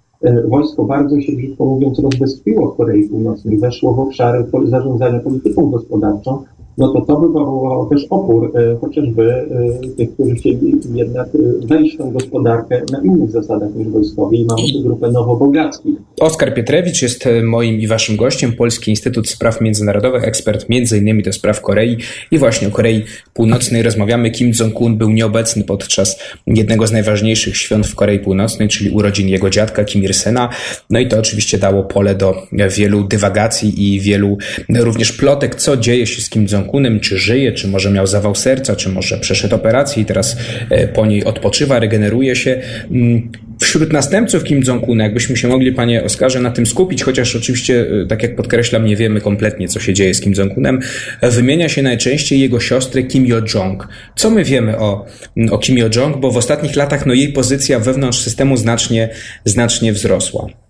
wojsko 0.49 0.85
bardzo 0.85 1.21
się, 1.21 1.33
brzydko 1.33 1.65
mówiąc, 1.65 1.99
rozbestwiło 1.99 2.73
w 2.73 2.77
Korei 2.77 3.09
Północnej, 3.09 3.59
weszło 3.59 3.95
w 3.95 3.99
obszary 3.99 4.45
zarządzania 4.65 5.21
polityką 5.21 5.71
gospodarczą, 5.71 6.43
no 6.79 6.93
to 6.93 7.01
to 7.01 7.21
wywołało 7.21 7.87
też 7.87 8.07
opór 8.11 8.53
e, 8.55 8.77
chociażby 8.81 9.33
e, 9.33 9.89
tych, 9.97 10.15
którzy 10.15 10.35
chcieli 10.35 10.75
jednak 10.95 11.29
e, 11.29 11.67
wejść 11.67 11.95
w 11.95 11.99
tę 11.99 12.11
gospodarkę 12.13 12.83
na 12.93 13.03
innych 13.05 13.31
zasadach 13.31 13.75
niż 13.75 13.89
wojskowi 13.89 14.41
i 14.41 14.45
mamy 14.45 14.63
tu 14.73 14.83
grupę 14.83 15.11
nowobogackich. 15.11 15.95
Oskar 16.21 16.55
Pietrewicz 16.55 17.03
jest 17.03 17.29
moim 17.45 17.81
i 17.81 17.87
waszym 17.87 18.17
gościem, 18.17 18.53
Polski 18.53 18.91
Instytut 18.91 19.29
Spraw 19.29 19.61
Międzynarodowych, 19.61 20.25
ekspert 20.25 20.67
m.in. 20.71 21.23
do 21.23 21.33
spraw 21.33 21.61
Korei 21.61 21.97
i 22.31 22.39
właśnie 22.39 22.69
o 22.69 22.71
Korei 22.71 23.03
Północnej 23.35 23.83
rozmawiamy. 23.83 24.31
Kim 24.31 24.53
Jong-un 24.61 24.97
był 24.97 25.11
nieobecny 25.11 25.65
podczas 25.65 26.19
jednego 26.47 26.87
z 26.87 26.93
najważniejszych 26.93 27.57
świąt 27.57 27.87
w 27.87 27.95
Korei 27.95 28.19
Północnej, 28.19 28.69
czyli 28.69 28.91
urodzin 28.91 29.29
jego 29.29 29.51
dziadka 29.51 29.85
Kim 29.85 30.03
Il-sena. 30.03 30.49
No 30.91 30.99
i 30.99 31.09
to 31.09 31.19
oczywiście 31.19 31.59
dało 31.59 31.83
pole 31.83 32.15
do 32.15 32.35
wielu 32.77 33.05
dywagacji 33.05 33.95
i 33.95 34.01
wielu 34.01 34.39
również 34.69 35.13
plotek, 35.13 35.55
co 35.55 35.77
dzieje 35.77 36.07
się 36.07 36.23
z 36.23 36.31
Kim 36.31 36.47
Jong 36.53 36.64
Jong-unem, 36.65 37.01
czy 37.01 37.19
żyje, 37.19 37.53
czy 37.53 37.69
może 37.69 37.91
miał 37.91 38.07
zawał 38.07 38.35
serca, 38.35 38.77
czy 38.77 38.89
może 38.89 39.19
przeszedł 39.19 39.55
operację 39.55 40.03
i 40.03 40.07
teraz 40.07 40.37
e, 40.71 40.89
po 40.89 41.07
niej 41.07 41.25
odpoczywa, 41.25 41.79
regeneruje 41.79 42.37
się. 42.37 42.61
Mm, 42.91 43.31
wśród 43.61 43.93
następców 43.93 44.45
Kim 44.45 44.63
Jong-una, 44.63 45.05
jakbyśmy 45.05 45.37
się 45.37 45.49
mogli, 45.49 45.73
panie 45.73 46.05
Oskarze, 46.05 46.41
na 46.41 46.51
tym 46.51 46.67
skupić, 46.67 47.03
chociaż 47.03 47.37
oczywiście, 47.37 47.87
e, 48.03 48.07
tak 48.07 48.23
jak 48.23 48.37
podkreślam, 48.37 48.85
nie 48.85 48.97
wiemy 48.97 49.21
kompletnie, 49.21 49.69
co 49.69 49.81
się 49.81 49.95
dzieje 49.95 50.15
z 50.15 50.21
Kim 50.21 50.33
Jong-unem, 50.33 50.79
wymienia 51.23 51.69
się 51.69 51.83
najczęściej 51.83 52.41
jego 52.41 52.61
siostrę 52.61 53.03
Kim 53.03 53.27
Yo-jong. 53.27 53.89
Co 54.17 54.31
my 54.31 54.45
wiemy 54.45 54.79
o, 54.79 55.07
o 55.51 55.59
Kim 55.59 55.77
Yo-jong, 55.77 56.21
bo 56.21 56.31
w 56.31 56.37
ostatnich 56.37 56.77
latach 56.77 57.07
no, 57.07 57.15
jej 57.15 57.33
pozycja 57.33 57.79
wewnątrz 57.79 58.19
systemu 58.19 58.57
znacznie, 58.57 59.09
znacznie 59.45 59.93
wzrosła. 59.93 60.64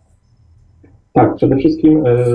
Tak, 1.15 1.35
przede 1.35 1.57
wszystkim 1.57 2.07
e, 2.07 2.27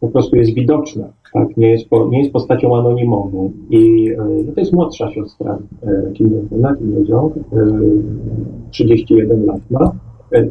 po 0.00 0.08
prostu 0.08 0.36
jest 0.36 0.54
widoczna, 0.54 1.08
tak, 1.32 1.56
nie 1.56 1.70
jest, 1.70 1.88
po, 1.88 2.08
nie 2.08 2.18
jest 2.20 2.32
postacią 2.32 2.76
anonimową 2.76 3.52
i 3.70 4.10
e, 4.10 4.16
no 4.46 4.52
to 4.52 4.60
jest 4.60 4.72
młodsza 4.72 5.10
siostra 5.10 5.58
e, 5.82 6.12
Kim 6.12 6.30
Jong-una, 6.30 6.76
Kim 6.76 7.04
Jong, 7.08 7.34
31 8.70 9.46
lat 9.46 9.60
ma. 9.70 9.92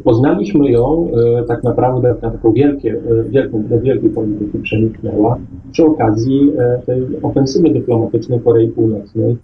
Poznaliśmy 0.04 0.70
ją 0.70 1.10
tak 1.48 1.64
naprawdę 1.64 2.14
na 2.22 2.30
taką 2.30 2.52
wielkie, 2.52 3.00
wielką, 3.28 3.62
do 3.66 3.80
wielkiej 3.80 4.10
polityki 4.10 4.58
przeniknęła 4.58 5.38
przy 5.72 5.84
okazji 5.84 6.52
tej 6.86 7.02
ofensywy 7.22 7.70
dyplomatycznej 7.70 8.40
Korei 8.40 8.68
Północnej, 8.68 9.36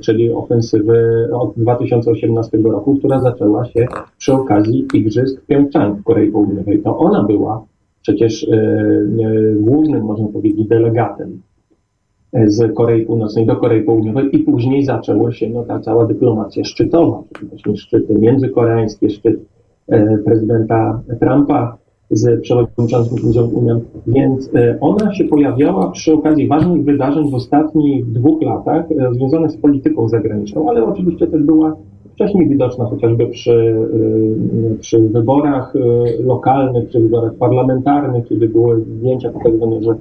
czyli 0.00 0.32
ofensywy 0.32 1.28
od 1.32 1.52
2018 1.56 2.58
roku, 2.58 2.96
która 2.96 3.20
zaczęła 3.20 3.64
się 3.64 3.86
przy 4.18 4.32
okazji 4.32 4.86
Igrzysk 4.94 5.42
w 5.42 5.46
Pjongczang 5.46 5.98
w 6.00 6.04
Korei 6.04 6.30
Południowej. 6.30 6.82
To 6.82 6.98
ona 6.98 7.24
była 7.24 7.66
przecież 8.02 8.48
e, 8.48 8.56
e, 8.56 9.54
głównym, 9.54 10.02
można 10.02 10.28
powiedzieć, 10.28 10.68
delegatem 10.68 11.40
z 12.46 12.74
Korei 12.74 13.06
Północnej 13.06 13.46
do 13.46 13.56
Korei 13.56 13.82
Południowej 13.82 14.36
i 14.36 14.38
później 14.38 14.84
zaczęła 14.84 15.32
się 15.32 15.48
no, 15.48 15.64
ta 15.64 15.80
cała 15.80 16.06
dyplomacja 16.06 16.64
szczytowa, 16.64 17.22
czyli 17.32 17.48
właśnie 17.48 17.76
szczyty 17.76 18.14
międzykoreańskie, 18.14 19.10
szczyt 19.10 19.40
e, 19.88 20.18
prezydenta 20.18 21.02
Trumpa 21.20 21.76
z 22.10 22.40
przewodniczącym 22.40 23.18
Kim 23.18 23.32
Jong-unem, 23.32 23.80
więc 24.06 24.50
e, 24.54 24.78
ona 24.80 25.14
się 25.14 25.24
pojawiała 25.24 25.90
przy 25.90 26.12
okazji 26.12 26.48
ważnych 26.48 26.84
wydarzeń 26.84 27.30
w 27.30 27.34
ostatnich 27.34 28.12
dwóch 28.12 28.42
latach 28.42 28.84
e, 28.92 29.14
związanych 29.14 29.50
z 29.50 29.56
polityką 29.56 30.08
zagraniczną, 30.08 30.70
ale 30.70 30.84
oczywiście 30.84 31.26
też 31.26 31.42
była 31.42 31.76
wcześniej 32.14 32.48
widoczna 32.48 32.84
chociażby 32.84 33.26
przy, 33.26 33.76
e, 34.72 34.78
przy 34.78 34.98
wyborach 34.98 35.74
lokalnych, 36.24 36.88
przy 36.88 37.00
wyborach 37.00 37.34
parlamentarnych, 37.34 38.28
kiedy 38.28 38.48
były 38.48 38.84
zdjęcia 38.98 39.30
pokazywane, 39.30 39.82
że 39.82 39.94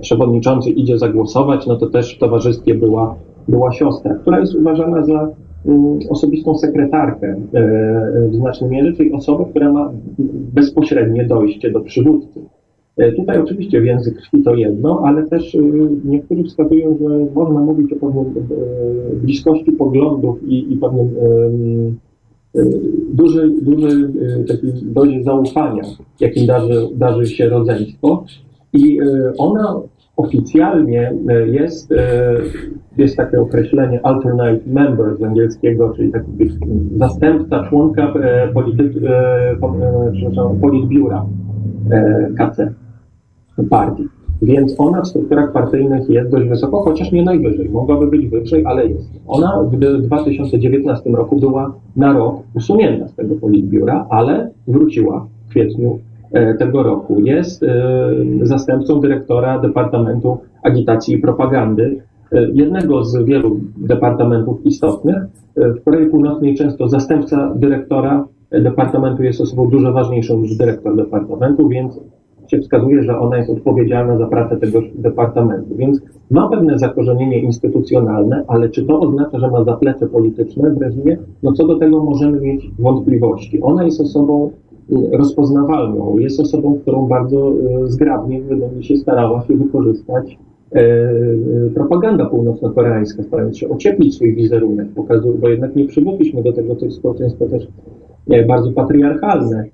przewodniczący 0.00 0.70
idzie 0.70 0.98
zagłosować, 0.98 1.66
no 1.66 1.76
to 1.76 1.86
też 1.86 2.16
w 2.16 2.18
towarzystwie 2.18 2.74
była, 2.74 3.14
była 3.48 3.72
siostra, 3.72 4.14
która 4.14 4.40
jest 4.40 4.54
uważana 4.54 5.02
za 5.02 5.28
osobistą 6.10 6.58
sekretarkę 6.58 7.26
e, 7.26 8.28
w 8.28 8.34
znacznej 8.34 8.70
mierze, 8.70 8.92
czyli 8.92 9.12
osobę, 9.12 9.44
która 9.50 9.72
ma 9.72 9.92
bezpośrednie 10.54 11.24
dojście 11.24 11.70
do 11.70 11.80
przywódcy. 11.80 12.40
E, 12.96 13.12
tutaj 13.12 13.38
oczywiście 13.38 13.80
więzy 13.80 14.12
krwi 14.12 14.42
to 14.42 14.54
jedno, 14.54 15.02
ale 15.04 15.26
też 15.26 15.54
e, 15.54 15.58
niektórzy 16.04 16.44
wskazują, 16.44 16.98
że 17.00 17.26
można 17.34 17.60
mówić 17.60 17.92
o 17.92 17.96
pewnej 17.96 18.24
bliskości 19.22 19.72
poglądów 19.72 20.42
i, 20.48 20.72
i 20.72 20.76
pewnym 20.76 21.08
dużej, 23.12 23.62
dużej 23.62 24.04
takiej 24.48 24.72
dozie 24.82 25.22
zaufania, 25.22 25.82
jakim 26.20 26.46
darzy, 26.46 26.88
darzy 26.94 27.26
się 27.26 27.48
rodzeństwo. 27.48 28.24
I 28.72 28.98
ona 29.38 29.80
oficjalnie 30.18 31.12
jest 31.46 31.92
jest 32.98 33.16
takie 33.16 33.40
określenie 33.40 34.06
alternate 34.06 34.60
member 34.66 35.16
z 35.16 35.22
angielskiego, 35.22 35.92
czyli 35.96 36.12
taki 36.12 36.30
zastępca 36.96 37.68
członka 37.68 38.02
e, 38.02 38.24
e, 38.24 38.44
e, 38.44 38.56
politbiura 40.60 41.26
KC 42.38 42.74
partii. 43.70 44.08
Więc 44.42 44.74
ona 44.78 45.02
w 45.02 45.06
strukturach 45.06 45.52
partyjnych 45.52 46.10
jest 46.10 46.30
dość 46.30 46.48
wysoko, 46.48 46.82
chociaż 46.82 47.12
nie 47.12 47.22
najwyżej. 47.22 47.68
Mogłaby 47.68 48.06
być 48.06 48.26
wyżej, 48.26 48.66
ale 48.66 48.88
jest. 48.88 49.10
Ona 49.26 49.62
w 49.62 49.76
2019 50.02 51.10
roku 51.10 51.36
była 51.36 51.74
na 51.96 52.12
rok 52.12 52.36
usunięta 52.54 53.08
z 53.08 53.14
tego 53.14 53.34
politbiura, 53.34 54.06
ale 54.10 54.50
wróciła 54.68 55.26
w 55.46 55.50
kwietniu 55.50 55.98
tego 56.58 56.82
roku. 56.82 57.20
Jest 57.20 57.64
zastępcą 58.42 59.00
dyrektora 59.00 59.58
Departamentu 59.58 60.38
Agitacji 60.62 61.14
i 61.14 61.18
Propagandy 61.18 62.00
E, 62.32 62.50
jednego 62.52 63.04
z 63.04 63.24
wielu 63.24 63.60
departamentów 63.76 64.66
istotnych. 64.66 65.16
E, 65.56 65.68
w 65.72 65.84
Korei 65.84 66.06
Północnej 66.06 66.54
często 66.54 66.88
zastępca 66.88 67.54
dyrektora 67.56 68.24
departamentu 68.50 69.22
jest 69.22 69.40
osobą 69.40 69.68
dużo 69.68 69.92
ważniejszą 69.92 70.40
niż 70.40 70.56
dyrektor 70.56 70.96
departamentu, 70.96 71.68
więc 71.68 72.00
się 72.50 72.58
wskazuje, 72.58 73.02
że 73.02 73.18
ona 73.18 73.36
jest 73.36 73.50
odpowiedzialna 73.50 74.18
za 74.18 74.26
pracę 74.26 74.56
tego 74.56 74.80
departamentu. 74.94 75.76
Więc 75.76 76.00
ma 76.30 76.48
pewne 76.48 76.78
zakorzenienie 76.78 77.38
instytucjonalne, 77.38 78.44
ale 78.48 78.68
czy 78.68 78.86
to 78.86 79.00
oznacza, 79.00 79.38
że 79.38 79.50
ma 79.50 79.64
zaplecze 79.64 80.06
polityczne 80.06 80.70
w 80.70 80.82
reżimie? 80.82 81.18
No 81.42 81.52
co 81.52 81.66
do 81.66 81.78
tego 81.78 82.04
możemy 82.04 82.40
mieć 82.40 82.70
wątpliwości. 82.78 83.62
Ona 83.62 83.84
jest 83.84 84.00
osobą 84.00 84.50
rozpoznawalną, 85.12 86.18
jest 86.18 86.40
osobą, 86.40 86.78
którą 86.82 87.08
bardzo 87.08 87.52
e, 87.84 87.86
zgrabnie, 87.86 88.40
wydaje 88.42 88.82
się, 88.82 88.96
starała 88.96 89.42
się 89.42 89.56
wykorzystać 89.56 90.38
E, 90.74 90.80
e, 90.80 91.70
propaganda 91.74 92.26
północno-koreańska, 92.26 93.22
starając 93.22 93.58
się 93.58 93.68
ocieplić 93.68 94.14
swój 94.14 94.34
wizerunek, 94.34 94.88
pokazuje, 94.94 95.38
bo 95.38 95.48
jednak 95.48 95.76
nie 95.76 95.86
przywykliśmy 95.86 96.42
do 96.42 96.52
tego, 96.52 96.74
to 96.74 96.84
jest 96.84 96.96
społeczeństwo 96.96 97.46
też 97.46 97.68
bardzo 98.48 98.72
patriarchalne, 98.72 99.64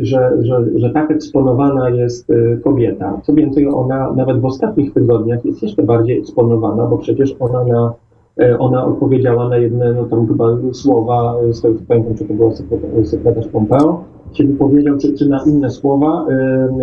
że, 0.00 0.32
że, 0.40 0.64
że 0.74 0.90
tak 0.90 1.10
eksponowana 1.10 1.90
jest 1.90 2.28
kobieta. 2.64 3.20
Co 3.22 3.34
więcej, 3.34 3.66
ona 3.66 4.12
nawet 4.12 4.40
w 4.40 4.44
ostatnich 4.44 4.94
tygodniach 4.94 5.44
jest 5.44 5.62
jeszcze 5.62 5.82
bardziej 5.82 6.18
eksponowana, 6.18 6.86
bo 6.86 6.98
przecież 6.98 7.36
ona 7.38 7.64
na 7.64 7.94
ona 8.58 8.86
odpowiedziała 8.86 9.48
na 9.48 9.56
jedne, 9.56 9.92
no 9.92 10.04
tam 10.04 10.28
chyba 10.28 10.44
słowa, 10.72 11.34
z 11.50 11.60
tego 11.60 11.74
pamiętam, 11.88 12.14
czy 12.14 12.24
to 12.24 12.34
był 12.34 12.52
sekretarz, 12.52 13.08
sekretarz 13.08 13.48
Pompeo, 13.48 14.04
się 14.32 14.44
wypowiedział, 14.44 14.98
czy, 14.98 15.14
czy 15.14 15.28
na 15.28 15.44
inne 15.46 15.70
słowa 15.70 16.26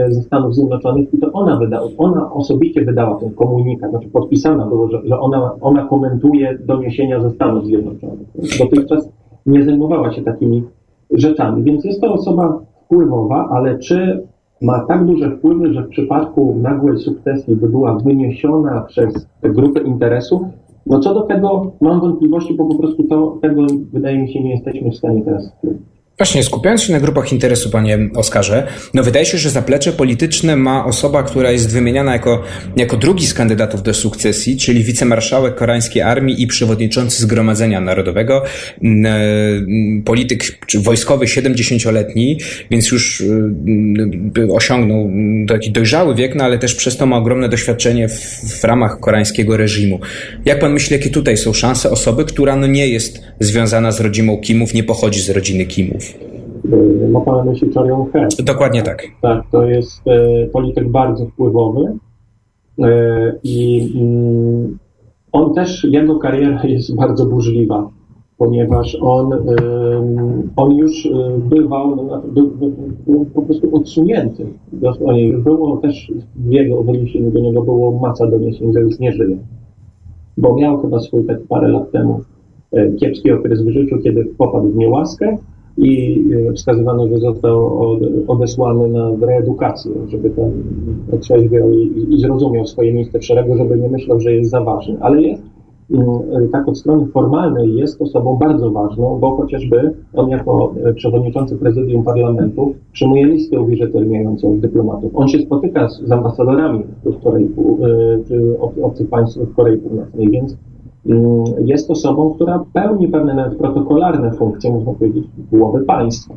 y, 0.07 0.13
ze 0.13 0.21
Stanów 0.21 0.55
Zjednoczonych 0.55 1.13
i 1.13 1.17
to 1.17 1.31
ona 1.31 1.57
wydała, 1.57 1.87
ona 1.97 2.33
osobiście 2.33 2.85
wydała 2.85 3.19
ten 3.19 3.29
komunikat, 3.29 3.89
znaczy 3.89 4.09
podpisana 4.09 4.65
było, 4.65 4.87
że, 4.87 5.01
że 5.05 5.19
ona, 5.19 5.55
ona 5.61 5.85
komentuje 5.85 6.57
doniesienia 6.65 7.21
ze 7.21 7.29
Stanów 7.29 7.65
Zjednoczonych. 7.65 8.27
Dotychczas 8.59 9.09
nie 9.45 9.63
zajmowała 9.63 10.11
się 10.11 10.21
takimi 10.21 10.63
rzeczami, 11.11 11.63
więc 11.63 11.85
jest 11.85 12.01
to 12.01 12.13
osoba 12.13 12.59
wpływowa, 12.85 13.49
ale 13.51 13.79
czy 13.79 14.23
ma 14.61 14.79
tak 14.79 15.05
duże 15.05 15.31
wpływy, 15.31 15.73
że 15.73 15.83
w 15.83 15.89
przypadku 15.89 16.55
nagłej 16.61 16.97
sukcesji 16.97 17.55
by 17.55 17.69
była 17.69 17.95
wyniesiona 17.95 18.81
przez 18.81 19.27
te 19.41 19.49
grupy 19.49 19.79
interesów, 19.79 20.41
no 20.89 21.00
co 21.00 21.13
do 21.13 21.22
tego 21.22 21.72
mam 21.82 22.01
wątpliwości, 22.01 22.53
bo 22.53 22.65
po 22.65 22.75
prostu 22.75 23.03
to, 23.03 23.38
tego 23.41 23.65
wydaje 23.94 24.17
mi 24.17 24.34
się 24.34 24.44
nie 24.44 24.51
jesteśmy 24.51 24.91
w 24.91 24.96
stanie 24.96 25.22
teraz. 25.22 25.51
Właśnie, 26.17 26.43
skupiając 26.43 26.83
się 26.83 26.93
na 26.93 27.00
grupach 27.00 27.31
interesu, 27.31 27.69
panie 27.69 28.09
Oskarze, 28.15 28.67
no 28.93 29.03
wydaje 29.03 29.25
się, 29.25 29.38
że 29.38 29.50
zaplecze 29.50 29.93
polityczne 29.93 30.55
ma 30.55 30.86
osoba, 30.86 31.24
która 31.24 31.51
jest 31.51 31.74
wymieniana 31.74 32.13
jako, 32.13 32.43
jako 32.75 32.97
drugi 32.97 33.27
z 33.27 33.33
kandydatów 33.33 33.83
do 33.83 33.93
sukcesji, 33.93 34.57
czyli 34.57 34.83
wicemarszałek 34.83 35.55
koreańskiej 35.55 36.01
armii 36.01 36.41
i 36.41 36.47
przewodniczący 36.47 37.21
Zgromadzenia 37.21 37.81
Narodowego, 37.81 38.43
mm, 38.83 39.05
mm, 39.05 40.03
polityk 40.03 40.43
wojskowy 40.75 41.25
70-letni, 41.25 42.38
więc 42.71 42.91
już 42.91 43.21
y, 43.21 44.53
osiągnął 44.53 45.12
taki 45.47 45.71
dojrzały 45.71 46.15
wiek, 46.15 46.36
no 46.36 46.43
ale 46.43 46.59
też 46.59 46.75
przez 46.75 46.97
to 46.97 47.05
ma 47.05 47.17
ogromne 47.17 47.50
doświadczenie 47.50 48.09
w, 48.09 48.19
w 48.59 48.63
ramach 48.63 49.00
koreańskiego 49.00 49.57
reżimu. 49.57 50.00
Jak 50.45 50.59
pan 50.59 50.74
myśli, 50.74 50.93
jakie 50.93 51.09
tutaj 51.09 51.38
są 51.38 51.53
szanse 51.53 51.91
osoby, 51.91 52.25
która 52.25 52.55
no 52.55 52.67
nie 52.67 52.88
jest 52.88 53.21
związana 53.39 53.91
z 53.91 54.01
rodzimą 54.01 54.38
Kimów, 54.38 54.74
nie 54.74 54.83
pochodzi 54.83 55.21
z 55.21 55.29
rodziny 55.29 55.65
Kimów? 55.65 56.06
Ma 57.11 57.21
pan 57.21 57.35
na 57.37 57.43
myśli 57.43 57.73
Chorion 57.73 58.05
He. 58.11 58.27
Dokładnie 58.43 58.81
tak. 58.81 59.03
Tak, 59.21 59.43
to 59.51 59.65
jest 59.65 60.07
e, 60.07 60.47
polityk 60.47 60.89
bardzo 60.89 61.25
wpływowy 61.25 61.97
e, 62.79 63.33
i 63.43 63.91
mm, 63.95 64.77
on 65.31 65.53
też, 65.53 65.83
jego 65.83 66.19
kariera 66.19 66.63
jest 66.67 66.95
bardzo 66.95 67.25
burzliwa, 67.25 67.89
ponieważ 68.37 68.97
on, 69.01 69.31
on 70.55 70.75
już 70.75 71.09
bywał, 71.37 71.95
no, 71.95 72.21
był, 72.27 72.51
był 73.07 73.25
po 73.25 73.41
prostu 73.41 73.75
odsunięty. 73.75 74.45
Było 75.43 75.77
też 75.77 76.11
w 76.35 76.51
jego 76.51 76.79
odniesieniu 76.79 77.31
do 77.31 77.39
niego 77.39 77.61
było 77.61 77.99
masa 77.99 78.27
doniesień, 78.27 78.73
że 78.73 78.79
już 78.79 78.99
nie 78.99 79.11
żyje. 79.11 79.37
Bo 80.37 80.55
miał 80.55 80.81
chyba 80.81 80.99
swój 80.99 81.25
tak 81.25 81.37
parę 81.49 81.67
lat 81.67 81.91
temu 81.91 82.21
kiepski 82.99 83.31
okres 83.31 83.61
w 83.61 83.69
życiu, 83.69 83.97
kiedy 84.03 84.25
popadł 84.37 84.67
w 84.67 84.75
niełaskę 84.75 85.37
i 85.77 86.24
e, 86.50 86.53
wskazywano, 86.53 87.07
że 87.07 87.17
został 87.17 87.79
odesłany 88.27 88.88
na 88.88 89.12
reedukację, 89.22 89.91
żeby 90.07 90.29
ten 90.29 90.51
otrzeźwiał 91.13 91.72
i, 91.72 92.13
i 92.13 92.19
zrozumiał 92.19 92.65
swoje 92.65 92.93
miejsce 92.93 93.19
w 93.19 93.25
szeregu, 93.25 93.57
żeby 93.57 93.79
nie 93.79 93.89
myślał, 93.89 94.19
że 94.19 94.34
jest 94.34 94.50
za 94.50 94.62
ważny. 94.62 94.98
Ale 95.00 95.22
jest 95.22 95.43
mm, 95.91 96.07
tak 96.51 96.67
od 96.67 96.77
strony 96.77 97.05
formalnej 97.05 97.75
jest 97.75 98.01
osobą 98.01 98.38
bardzo 98.38 98.72
ważną, 98.72 99.19
bo 99.19 99.38
chociażby 99.38 99.93
on 100.13 100.29
jako 100.29 100.74
przewodniczący 100.96 101.55
prezydium 101.55 102.03
parlamentu 102.03 102.74
przyjmuje 102.91 103.25
listę 103.25 103.62
uwierzytelniającą 103.62 104.60
dyplomatów. 104.60 105.12
On 105.15 105.27
się 105.27 105.39
spotyka 105.39 105.89
z, 105.89 106.01
z 106.01 106.12
ambasadorami 106.12 106.84
w 107.05 107.24
Korei, 107.24 107.50
obcych 108.81 109.10
państw 109.10 109.38
w 109.38 109.55
Korei 109.55 109.77
Północnej, 109.77 110.29
więc 110.29 110.57
jest 111.65 111.91
osobą, 111.91 112.33
która 112.33 112.65
pełni 112.73 113.07
pewne 113.07 113.33
nawet 113.33 113.57
protokolarne 113.57 114.31
funkcje, 114.31 114.73
można 114.73 114.93
powiedzieć, 114.93 115.25
głowy 115.51 115.85
państwa. 115.85 116.35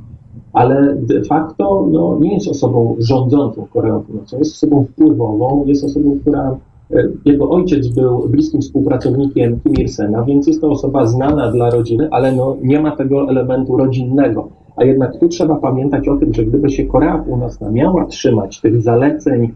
Ale 0.53 0.97
de 0.97 1.25
facto 1.25 1.89
no, 1.91 2.19
nie 2.21 2.35
jest 2.35 2.49
osobą 2.49 2.97
rządzącą 2.99 3.67
Koreą 3.73 4.01
Północną, 4.01 4.39
jest 4.39 4.53
osobą 4.53 4.85
wpływową, 4.85 5.65
jest 5.67 5.85
osobą, 5.85 6.19
która 6.21 6.57
e, 6.91 7.09
jego 7.25 7.51
ojciec 7.51 7.89
był 7.89 8.29
bliskim 8.29 8.61
współpracownikiem 8.61 9.61
Kim 9.61 9.75
Il-sena, 9.75 10.25
więc 10.25 10.47
jest 10.47 10.61
to 10.61 10.71
osoba 10.71 11.07
znana 11.07 11.53
dla 11.53 11.71
rodziny, 11.71 12.09
ale 12.11 12.33
no, 12.33 12.57
nie 12.63 12.81
ma 12.81 12.97
tego 12.97 13.29
elementu 13.29 13.77
rodzinnego. 13.77 14.49
A 14.77 14.85
jednak 14.85 15.19
tu 15.19 15.29
trzeba 15.29 15.57
pamiętać 15.57 16.09
o 16.09 16.17
tym, 16.17 16.35
że 16.35 16.45
gdyby 16.45 16.71
się 16.71 16.85
Korea 16.85 17.19
Północna 17.19 17.71
miała 17.71 18.05
trzymać 18.05 18.61
tych 18.61 18.83
zaleceń 18.83 19.51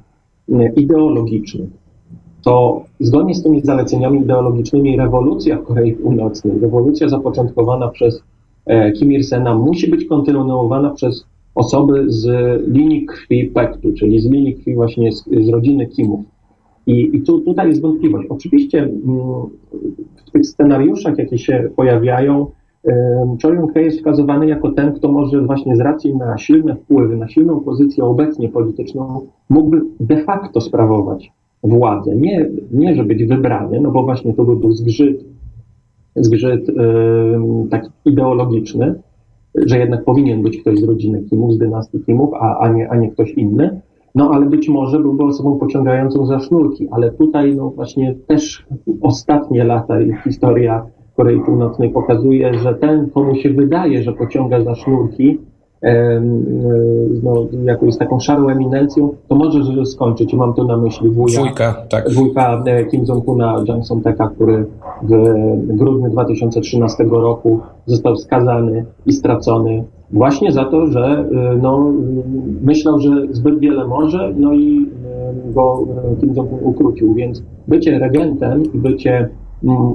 e, 0.52 0.72
ideologicznych, 0.72 1.83
to 2.44 2.84
zgodnie 3.00 3.34
z 3.34 3.42
tymi 3.42 3.60
zaleceniami 3.60 4.20
ideologicznymi 4.20 4.96
rewolucja 4.96 5.58
w 5.58 5.64
Korei 5.64 5.92
Północnej, 5.92 6.58
rewolucja 6.60 7.08
zapoczątkowana 7.08 7.88
przez 7.88 8.22
e, 8.66 8.92
Kim 8.92 9.12
Il-sena 9.12 9.54
musi 9.54 9.90
być 9.90 10.04
kontynuowana 10.04 10.90
przez 10.90 11.26
osoby 11.54 12.04
z 12.06 12.26
linii 12.68 13.06
krwi 13.06 13.44
Pektu, 13.44 13.92
czyli 13.92 14.20
z 14.20 14.30
linii 14.30 14.54
krwi 14.54 14.74
właśnie 14.74 15.12
z, 15.12 15.24
z 15.24 15.48
rodziny 15.48 15.86
Kimów. 15.86 16.20
I, 16.86 17.16
i 17.16 17.22
tu, 17.22 17.40
tutaj 17.40 17.68
jest 17.68 17.82
wątpliwość. 17.82 18.28
Oczywiście 18.28 18.78
mm, 18.78 18.98
w 20.26 20.30
tych 20.30 20.46
scenariuszach, 20.46 21.18
jakie 21.18 21.38
się 21.38 21.70
pojawiają, 21.76 22.46
Choi 23.42 23.56
Yun-hee 23.56 23.84
jest 23.84 23.98
wskazywany 23.98 24.46
jako 24.46 24.70
ten, 24.70 24.92
kto 24.92 25.12
może 25.12 25.42
właśnie 25.42 25.76
z 25.76 25.80
racji 25.80 26.16
na 26.16 26.38
silne 26.38 26.76
wpływy, 26.76 27.16
na 27.16 27.28
silną 27.28 27.60
pozycję 27.60 28.04
obecnie 28.04 28.48
polityczną, 28.48 29.26
mógłby 29.48 29.82
de 30.00 30.24
facto 30.24 30.60
sprawować 30.60 31.32
władzę. 31.64 32.16
Nie, 32.16 32.50
nie, 32.72 32.94
żeby 32.94 33.08
być 33.08 33.24
wybrany, 33.24 33.80
no 33.80 33.90
bo 33.90 34.02
właśnie 34.02 34.34
to 34.34 34.44
by 34.44 34.56
był 34.56 34.72
zgrzyt, 34.72 35.24
zgrzyt 36.16 36.68
yy, 36.68 37.68
taki 37.70 37.88
ideologiczny, 38.04 38.94
że 39.54 39.78
jednak 39.78 40.04
powinien 40.04 40.42
być 40.42 40.60
ktoś 40.60 40.78
z 40.78 40.84
rodziny 40.84 41.22
Kimów, 41.22 41.54
z 41.54 41.58
dynastii 41.58 42.00
Kimów, 42.00 42.34
a, 42.34 42.58
a, 42.58 42.68
nie, 42.68 42.90
a 42.90 42.96
nie 42.96 43.10
ktoś 43.10 43.32
inny. 43.32 43.80
No 44.14 44.30
ale 44.30 44.46
być 44.46 44.68
może 44.68 45.00
byłby 45.00 45.24
osobą 45.24 45.58
pociągającą 45.58 46.26
za 46.26 46.40
sznurki, 46.40 46.88
ale 46.90 47.10
tutaj 47.10 47.56
no 47.56 47.70
właśnie 47.70 48.14
też 48.26 48.66
ostatnie 49.00 49.64
lata 49.64 50.00
i 50.00 50.12
historia 50.24 50.86
Korei 51.16 51.40
Północnej 51.40 51.90
pokazuje, 51.90 52.54
że 52.54 52.74
ten, 52.74 53.10
komu 53.10 53.34
się 53.34 53.50
wydaje, 53.50 54.02
że 54.02 54.12
pociąga 54.12 54.62
za 54.62 54.74
sznurki, 54.74 55.38
no, 57.22 57.46
jakąś 57.64 57.96
taką 57.96 58.20
szarą 58.20 58.48
eminencją, 58.48 59.14
to 59.28 59.34
może 59.34 59.86
skończyć. 59.86 60.32
I 60.32 60.36
mam 60.36 60.54
tu 60.54 60.64
na 60.64 60.76
myśli 60.76 61.10
wuja, 61.10 61.40
wujka, 61.40 61.74
tak. 61.88 62.12
wujka 62.12 62.62
e, 62.66 62.84
Kim 62.84 63.04
Jong-una, 63.04 63.64
Jang 63.68 63.86
Song-teka, 63.86 64.28
który 64.28 64.66
w 65.02 65.76
grudniu 65.76 66.10
2013 66.10 67.04
roku 67.04 67.60
został 67.86 68.16
skazany 68.16 68.84
i 69.06 69.12
stracony 69.12 69.84
właśnie 70.10 70.52
za 70.52 70.64
to, 70.64 70.86
że 70.86 71.02
e, 71.02 71.56
no, 71.62 71.92
myślał, 72.62 73.00
że 73.00 73.10
zbyt 73.30 73.58
wiele 73.58 73.86
może, 73.86 74.32
no 74.36 74.52
i 74.52 74.86
go 75.54 75.84
e, 76.12 76.20
Kim 76.20 76.34
Jong-un 76.34 76.58
ukrócił. 76.62 77.14
Więc 77.14 77.42
bycie 77.68 77.98
regentem 77.98 78.62
i 78.74 78.78
bycie 78.78 79.28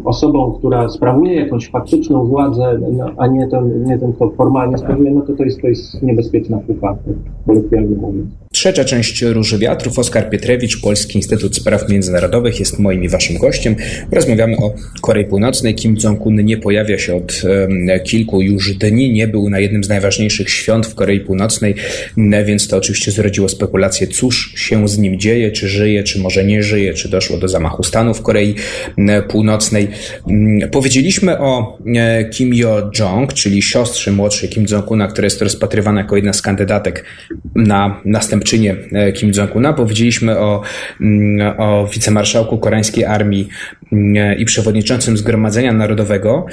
osobą, 0.06 0.56
która 0.60 0.90
sprawuje 0.90 1.36
jakąś 1.36 1.70
faktyczną 1.70 2.26
władzę, 2.26 2.80
no, 2.92 3.12
a 3.18 3.28
nie 3.28 3.48
ten, 3.48 3.84
nie 3.84 3.98
ten, 3.98 4.14
kto 4.14 4.30
formalnie 4.30 4.78
sprawuje, 4.78 5.12
no 5.12 5.22
to 5.22 5.34
to 5.34 5.44
jest, 5.44 5.62
to 5.62 5.68
jest 5.68 6.02
niebezpieczna 6.02 6.58
pucha, 6.58 6.98
kolokwialnie 7.46 7.96
mówiąc. 7.96 8.28
Trzecia 8.52 8.84
część 8.84 9.22
Róży 9.22 9.58
Wiatrów. 9.58 10.00
Oskar 10.00 10.30
Pietrewicz, 10.30 10.82
Polski 10.82 11.18
Instytut 11.18 11.56
Spraw 11.56 11.90
Międzynarodowych 11.90 12.60
jest 12.60 12.80
moim 12.80 13.04
i 13.04 13.10
waszym 13.10 13.38
gościem. 13.38 13.76
Rozmawiamy 14.12 14.58
o 14.58 14.74
Korei 15.02 15.26
Północnej. 15.26 15.76
Kim 15.76 15.96
Jong-un 16.04 16.46
nie 16.46 16.58
pojawia 16.58 16.98
się 16.98 17.16
od 17.16 17.42
kilku 18.04 18.42
już 18.42 18.76
dni. 18.76 19.14
Nie 19.14 19.28
był 19.28 19.50
na 19.50 19.60
jednym 19.60 19.84
z 19.84 19.90
najważniejszych 19.90 20.50
świąt 20.50 20.88
w 20.88 20.96
Korei 20.96 21.20
Północnej, 21.20 21.76
więc 22.46 22.68
to 22.68 22.78
oczywiście 22.78 23.12
zrodziło 23.12 23.50
spekulacje, 23.50 24.08
cóż 24.08 24.54
się 24.56 24.88
z 24.88 25.00
nim 25.00 25.20
dzieje, 25.20 25.52
czy 25.52 25.68
żyje, 25.68 26.04
czy 26.04 26.20
może 26.20 26.44
nie 26.44 26.64
żyje, 26.64 26.94
czy 26.94 27.10
doszło 27.10 27.38
do 27.38 27.48
zamachu 27.48 27.84
stanu 27.84 28.14
w 28.14 28.22
Korei 28.22 28.56
Północnej. 29.28 29.59
Mm, 30.30 30.70
powiedzieliśmy 30.70 31.40
o 31.40 31.78
e, 31.96 32.26
Kim 32.26 32.54
Yo-jong, 32.54 33.34
czyli 33.34 33.62
siostrze 33.62 34.12
młodszej 34.12 34.50
Kim 34.50 34.66
Jong-una, 34.72 35.08
która 35.08 35.26
jest 35.26 35.42
rozpatrywana 35.42 36.02
jako 36.02 36.16
jedna 36.16 36.34
z 36.34 36.42
kandydatek 36.42 37.06
na 37.56 38.02
następczynię 38.06 38.76
e, 38.92 39.12
Kim 39.12 39.32
Jong-una. 39.38 39.74
Powiedzieliśmy 39.74 40.40
o, 40.40 40.62
mm, 41.02 41.60
o 41.60 41.88
wicemarszałku 41.94 42.58
koreańskiej 42.58 43.06
armii 43.06 43.48
mm, 43.92 44.38
i 44.38 44.46
przewodniczącym 44.46 45.18
Zgromadzenia 45.18 45.74
Narodowego. 45.74 46.46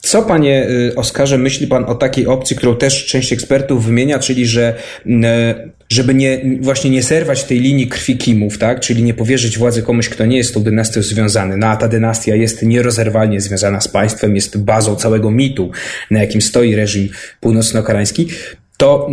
Co, 0.00 0.22
panie 0.22 0.68
y, 0.70 0.94
Oskarze, 0.96 1.38
myśli 1.38 1.66
pan 1.66 1.84
o 1.84 1.94
takiej 1.94 2.26
opcji, 2.26 2.56
którą 2.56 2.76
też 2.76 3.06
część 3.06 3.32
ekspertów 3.32 3.84
wymienia, 3.84 4.18
czyli 4.18 4.46
że 4.46 4.74
mm, 5.06 5.24
e, 5.24 5.70
żeby 5.88 6.14
nie, 6.14 6.40
właśnie 6.60 6.90
nie 6.90 7.02
zerwać 7.02 7.44
tej 7.44 7.60
linii 7.60 7.86
krwi 7.86 8.16
Kimów, 8.16 8.58
tak? 8.58 8.80
czyli 8.80 9.02
nie 9.02 9.14
powierzyć 9.14 9.58
władzy 9.58 9.82
komuś, 9.82 10.08
kto 10.08 10.26
nie 10.26 10.36
jest 10.36 10.50
z 10.50 10.52
tą 10.52 10.62
dynastią 10.62 11.02
związany. 11.02 11.56
No 11.56 11.66
a 11.66 11.76
ta 11.76 11.88
dynastia 11.88 12.34
jest 12.34 12.62
nierozerwalnie 12.62 13.40
związana 13.40 13.80
z 13.80 13.88
państwem, 13.88 14.34
jest 14.34 14.58
bazą 14.58 14.96
całego 14.96 15.30
mitu, 15.30 15.70
na 16.10 16.20
jakim 16.20 16.40
stoi 16.40 16.74
reżim 16.74 17.08
północno-koreański 17.40 18.28
to 18.80 19.08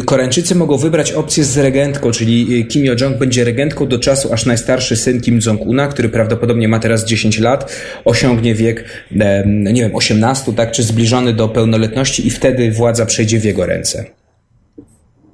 e, 0.00 0.02
Koreańczycy 0.02 0.54
mogą 0.54 0.76
wybrać 0.76 1.12
opcję 1.12 1.44
z 1.44 1.58
regentką, 1.58 2.10
czyli 2.10 2.60
e, 2.60 2.64
Kim 2.64 2.84
Yo-jong 2.84 3.18
będzie 3.18 3.44
regentką 3.44 3.86
do 3.86 3.98
czasu, 3.98 4.32
aż 4.32 4.46
najstarszy 4.46 4.96
syn 4.96 5.20
Kim 5.20 5.38
Jong-una, 5.46 5.86
który 5.86 6.08
prawdopodobnie 6.08 6.68
ma 6.68 6.78
teraz 6.78 7.04
10 7.04 7.40
lat, 7.40 7.72
osiągnie 8.04 8.54
wiek, 8.54 8.84
e, 9.20 9.44
nie 9.72 9.82
wiem, 9.82 9.94
18, 9.94 10.52
tak, 10.52 10.70
czy 10.70 10.82
zbliżony 10.82 11.32
do 11.32 11.48
pełnoletności 11.48 12.26
i 12.26 12.30
wtedy 12.30 12.70
władza 12.70 13.06
przejdzie 13.06 13.40
w 13.40 13.44
jego 13.44 13.66
ręce. 13.66 14.04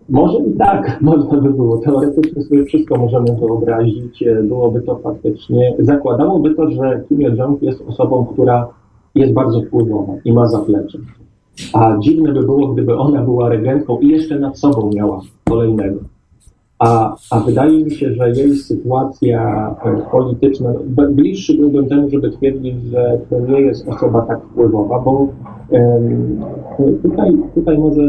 Może 0.09 0.39
i 0.39 0.59
tak, 0.59 0.97
można 1.01 1.41
by 1.41 1.51
było. 1.51 1.79
Teoretycznie 1.79 2.43
sobie 2.43 2.65
wszystko 2.65 2.99
możemy 2.99 3.37
wyobrazić. 3.41 4.25
Byłoby 4.43 4.83
to 4.83 5.01
faktycznie. 5.03 5.75
Zakładałoby 5.79 6.55
to, 6.55 6.71
że 6.71 7.03
Kim 7.09 7.19
Yo-jong 7.19 7.63
jest 7.63 7.81
osobą, 7.81 8.27
która 8.33 8.69
jest 9.15 9.33
bardzo 9.33 9.63
wpływowa 9.63 10.13
i 10.25 10.33
ma 10.33 10.47
zaplecze. 10.47 10.99
A 11.73 11.99
dziwne 11.99 12.33
by 12.33 12.41
było, 12.41 12.69
gdyby 12.69 12.97
ona 12.97 13.23
była 13.23 13.49
regentką 13.49 13.99
i 13.99 14.09
jeszcze 14.09 14.39
nad 14.39 14.59
sobą 14.59 14.91
miała 14.95 15.21
kolejnego. 15.49 16.01
a, 16.79 17.17
a 17.31 17.41
wydaje 17.41 17.85
mi 17.85 17.91
się, 17.91 18.15
że 18.15 18.31
jej 18.31 18.57
sytuacja 18.57 19.75
polityczna, 20.11 20.73
bliższy 21.11 21.57
byłbym 21.57 21.89
temu, 21.89 22.11
żeby 22.11 22.31
twierdzić, 22.31 22.83
że 22.83 23.21
to 23.31 23.41
nie 23.41 23.61
jest 23.61 23.89
osoba 23.89 24.23
tak 24.23 24.41
wpływowa, 24.43 24.99
bo 24.99 25.29
um, 25.71 26.41
tutaj, 27.03 27.33
tutaj 27.55 27.79
może 27.79 28.03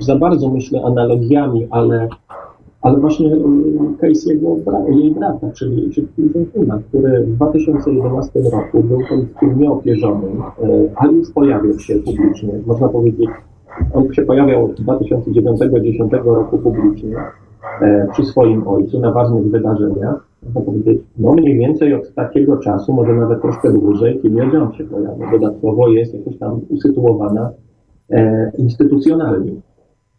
za 0.00 0.16
bardzo 0.16 0.48
myślę 0.48 0.82
analogiami, 0.84 1.66
ale 1.70 2.08
ale 2.86 2.98
właśnie 2.98 3.34
y, 3.34 3.40
case 4.00 4.32
jego, 4.34 4.56
jej 4.88 5.10
brata, 5.10 5.50
czyli, 5.50 5.90
Jong-una, 6.34 6.78
który 6.88 7.24
w 7.24 7.36
2011 7.36 8.40
roku 8.52 8.82
był 8.82 9.00
politykiem 9.08 9.60
nieopierzonym, 9.60 10.42
ale 10.96 11.12
już 11.12 11.30
pojawiał 11.30 11.78
się 11.78 11.94
publicznie. 11.94 12.52
Można 12.66 12.88
powiedzieć, 12.88 13.30
on 13.94 14.12
się 14.12 14.22
pojawiał 14.22 14.64
od 14.64 14.80
2009-2010 14.80 16.24
roku 16.24 16.58
publicznie 16.58 17.16
y, 17.82 18.06
przy 18.12 18.24
swoim 18.24 18.68
ojcu 18.68 19.00
na 19.00 19.12
ważnych 19.12 19.44
wydarzeniach. 19.44 20.28
Można 20.42 20.60
powiedzieć, 20.60 21.00
no 21.18 21.32
mniej 21.32 21.58
więcej 21.58 21.94
od 21.94 22.14
takiego 22.14 22.56
czasu, 22.56 22.92
może 22.92 23.14
nawet 23.14 23.42
troszkę 23.42 23.72
dłużej, 23.72 24.18
Kim 24.20 24.36
Jong 24.36 24.74
się 24.74 24.84
pojawił. 24.84 25.30
Dodatkowo 25.30 25.88
jest 25.88 26.14
jakoś 26.14 26.38
tam 26.38 26.60
usytuowana 26.68 27.50
instytucjonalnie. 28.58 29.52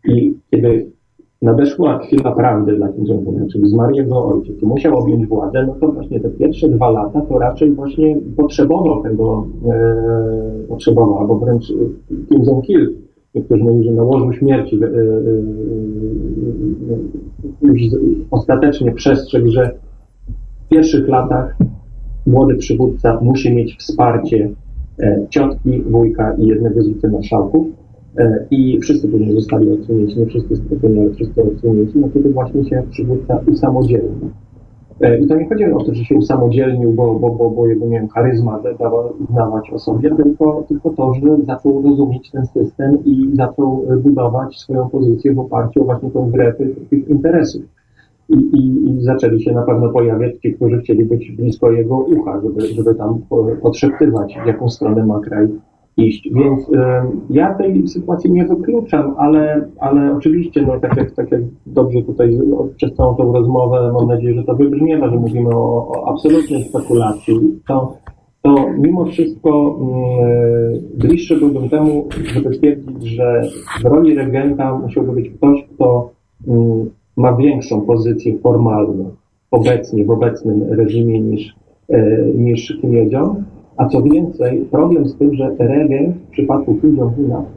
I 0.05 0.37
kiedy 0.51 0.96
nadeszła 1.41 1.99
chwila 1.99 2.31
prawdy 2.31 2.75
dla 2.75 2.87
Kim 2.87 3.05
Jong-una, 3.05 3.45
czyli 3.51 3.69
zmarł 3.69 3.95
jego 3.95 4.25
ojciec 4.25 4.63
i 4.63 4.65
musiał 4.65 4.97
objąć 4.97 5.27
władzę, 5.27 5.65
no 5.67 5.75
to 5.81 5.91
właśnie 5.91 6.19
te 6.19 6.29
pierwsze 6.29 6.69
dwa 6.69 6.89
lata 6.89 7.21
to 7.21 7.39
raczej 7.39 7.71
właśnie 7.71 8.17
potrzebował 8.37 9.03
tego, 9.03 9.47
e, 9.65 10.67
potrzebował, 10.67 11.17
albo 11.17 11.35
wręcz 11.39 11.67
Kim 12.29 12.43
Jong-il, 12.43 12.93
niektórzy 13.35 13.63
mówią, 13.63 13.83
że 13.83 13.91
na 13.91 14.03
łożu 14.03 14.33
śmierci 14.33 14.79
e, 14.83 14.85
e, 14.85 14.89
e 14.89 14.93
już 17.61 17.81
ostatecznie 18.31 18.91
przestrzegł, 18.91 19.47
że 19.47 19.71
w 20.65 20.69
pierwszych 20.69 21.07
latach 21.07 21.57
młody 22.27 22.55
przywódca 22.55 23.19
musi 23.21 23.55
mieć 23.55 23.77
wsparcie 23.77 24.49
e, 24.99 25.25
ciotki, 25.29 25.81
wujka 25.81 26.33
i 26.33 26.47
jednego 26.47 26.81
z 26.81 26.87
wicemarszałków, 26.87 27.67
E, 27.67 27.86
i 28.51 28.79
wszyscy 28.79 29.07
później 29.07 29.31
zostali 29.31 29.71
odsunięci, 29.71 30.19
nie 30.19 30.25
wszyscy 30.25 30.55
spokojnie, 30.55 31.01
ale 31.01 31.13
wszyscy 31.13 31.43
odsunięci, 31.43 31.99
no 31.99 32.09
kiedy 32.13 32.29
właśnie 32.29 32.65
się 32.65 32.83
przywódca 32.89 33.39
usamodzielnił. 33.51 34.29
E, 35.01 35.19
I 35.19 35.27
to 35.27 35.35
nie 35.35 35.49
chodzi 35.49 35.65
o 35.65 35.83
to, 35.83 35.93
że 35.93 36.05
się 36.05 36.15
usamodzielnił, 36.15 36.93
bo, 36.93 37.19
bo, 37.19 37.29
bo, 37.29 37.49
bo 37.49 37.67
jego, 37.67 37.85
nie 37.85 37.99
wiem, 37.99 38.07
charyzma 38.07 38.59
uznawać 39.29 39.69
o 39.71 39.79
sobie, 39.79 40.15
tylko, 40.15 40.63
tylko 40.67 40.89
to, 40.89 41.13
że 41.13 41.45
zaczął 41.45 41.81
rozumieć 41.81 42.31
ten 42.31 42.45
system 42.45 42.97
i 43.05 43.35
zaczął 43.35 43.85
budować 44.03 44.57
swoją 44.57 44.89
pozycję 44.89 45.33
w 45.33 45.39
oparciu 45.39 45.81
o 45.81 45.85
właśnie 45.85 46.11
tą 46.11 46.31
grę 46.31 46.53
tych, 46.53 46.89
tych 46.89 47.09
interesów. 47.09 47.63
I, 48.29 48.35
i, 48.35 48.89
I, 48.89 49.01
zaczęli 49.01 49.43
się 49.43 49.51
na 49.51 49.61
pewno 49.61 49.89
pojawiać 49.89 50.37
ci, 50.41 50.53
którzy 50.53 50.77
chcieli 50.77 51.05
być 51.05 51.31
blisko 51.31 51.71
jego 51.71 51.97
ucha, 51.97 52.41
żeby, 52.41 52.61
żeby 52.61 52.95
tam 52.95 53.21
podszeptywać, 53.61 54.37
w 54.43 54.47
jaką 54.47 54.69
stronę 54.69 55.05
ma 55.05 55.19
kraj 55.19 55.47
iść. 55.97 56.29
Więc 56.33 56.69
y, 56.69 56.73
ja 57.29 57.53
tej 57.53 57.87
sytuacji 57.87 58.31
nie 58.31 58.45
wykluczam, 58.45 59.15
ale, 59.17 59.69
ale 59.79 60.15
oczywiście, 60.15 60.61
no, 60.61 60.79
tak, 60.79 60.97
jak, 60.97 61.11
tak 61.11 61.31
jak 61.31 61.41
dobrze 61.65 62.01
tutaj 62.01 62.37
przez 62.75 62.93
całą 62.93 63.15
tą 63.15 63.33
rozmowę, 63.33 63.91
mam 63.93 64.07
nadzieję, 64.07 64.35
że 64.35 64.43
to 64.43 64.55
wybrzmiewa, 64.55 65.09
że 65.09 65.15
mówimy 65.15 65.49
o, 65.49 65.87
o 65.87 66.09
absolutnej 66.09 66.63
spekulacji, 66.63 67.33
to, 67.67 67.97
to 68.41 68.55
mimo 68.77 69.05
wszystko 69.05 69.79
y, 70.71 70.97
bliższy 70.97 71.37
byłbym 71.37 71.69
temu, 71.69 72.07
żeby 72.33 72.55
stwierdzić, 72.55 73.07
że 73.07 73.41
w 73.81 73.85
roli 73.85 74.15
regenta 74.15 74.77
musiałby 74.77 75.11
być 75.11 75.29
ktoś, 75.29 75.67
kto 75.75 76.11
y, 76.47 76.51
ma 77.17 77.33
większą 77.33 77.81
pozycję 77.81 78.37
formalną 78.37 79.11
obecnie 79.51 80.05
w 80.05 80.11
obecnym 80.11 80.63
reżimie 80.73 81.19
niż, 81.19 81.55
y, 81.89 82.33
niż 82.35 82.77
Kim 82.81 83.09
Jong 83.09 83.37
a 83.77 83.87
co 83.87 84.01
więcej, 84.01 84.67
problem 84.71 85.07
z 85.07 85.15
tym, 85.15 85.33
że 85.33 85.55
regent 85.59 86.15
w 86.17 86.29
przypadku 86.31 86.75
Kim 86.75 86.99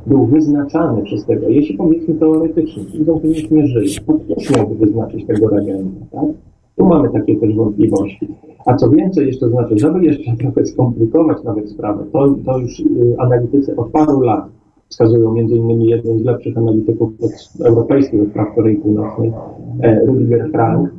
był 0.07 0.27
wyznaczany 0.27 1.03
przez 1.03 1.25
tego, 1.25 1.49
jeśli 1.49 1.77
powiedzmy 1.77 2.15
teoretycznie, 2.15 2.85
Kim 2.85 3.05
Jong-un 3.05 3.33
nie 3.51 3.67
żyje, 3.67 4.01
to 4.07 4.13
ktoś 4.13 4.57
miałby 4.57 4.75
wyznaczyć 4.75 5.27
tego 5.27 5.49
regenta, 5.49 6.07
tak? 6.13 6.29
Tu 6.77 6.87
mamy 6.87 7.09
takie 7.11 7.37
też 7.37 7.55
wątpliwości. 7.55 8.29
A 8.67 8.77
co 8.77 8.91
więcej, 8.91 9.27
jeszcze 9.27 9.49
znaczy, 9.49 9.79
żeby 9.79 10.05
jeszcze 10.05 10.37
trochę 10.41 10.67
skomplikować 10.67 11.45
nawet 11.45 11.71
sprawę, 11.71 12.05
to, 12.13 12.35
to 12.47 12.59
już 12.59 12.81
y, 12.81 12.85
analitycy 13.19 13.77
od 13.77 13.91
paru 13.91 14.21
lat 14.21 14.45
wskazują 14.89 15.35
innymi 15.35 15.87
jeden 15.87 16.19
z 16.19 16.25
lepszych 16.25 16.59
analityków 16.59 17.13
europejskich 17.65 18.23
od 18.23 18.29
spraw 18.29 18.55
Korei 18.55 18.77
Północnej, 18.77 19.33
e, 19.81 20.07
Rudiger 20.07 20.51
Frank, 20.53 20.91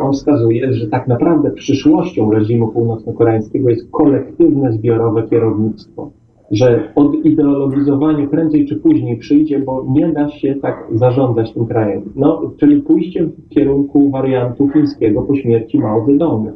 on 0.00 0.12
wskazuje, 0.12 0.72
że 0.72 0.86
tak 0.86 1.08
naprawdę 1.08 1.50
przyszłością 1.50 2.30
reżimu 2.30 2.68
północno-koreańskiego 2.68 3.70
jest 3.70 3.90
kolektywne, 3.90 4.72
zbiorowe 4.72 5.22
kierownictwo. 5.22 6.10
Że 6.50 6.92
od 6.94 7.14
ideologizowania 7.14 8.26
prędzej 8.26 8.66
czy 8.66 8.76
później 8.76 9.16
przyjdzie, 9.16 9.58
bo 9.58 9.86
nie 9.88 10.08
da 10.08 10.28
się 10.28 10.54
tak 10.54 10.86
zarządzać 10.92 11.52
tym 11.52 11.66
krajem. 11.66 12.02
No, 12.16 12.52
czyli 12.56 12.82
pójście 12.82 13.24
w 13.24 13.48
kierunku 13.48 14.10
wariantu 14.10 14.68
chińskiego 14.68 15.22
po 15.22 15.34
śmierci 15.34 15.78
Mao 15.78 16.06
Zedonga. 16.06 16.52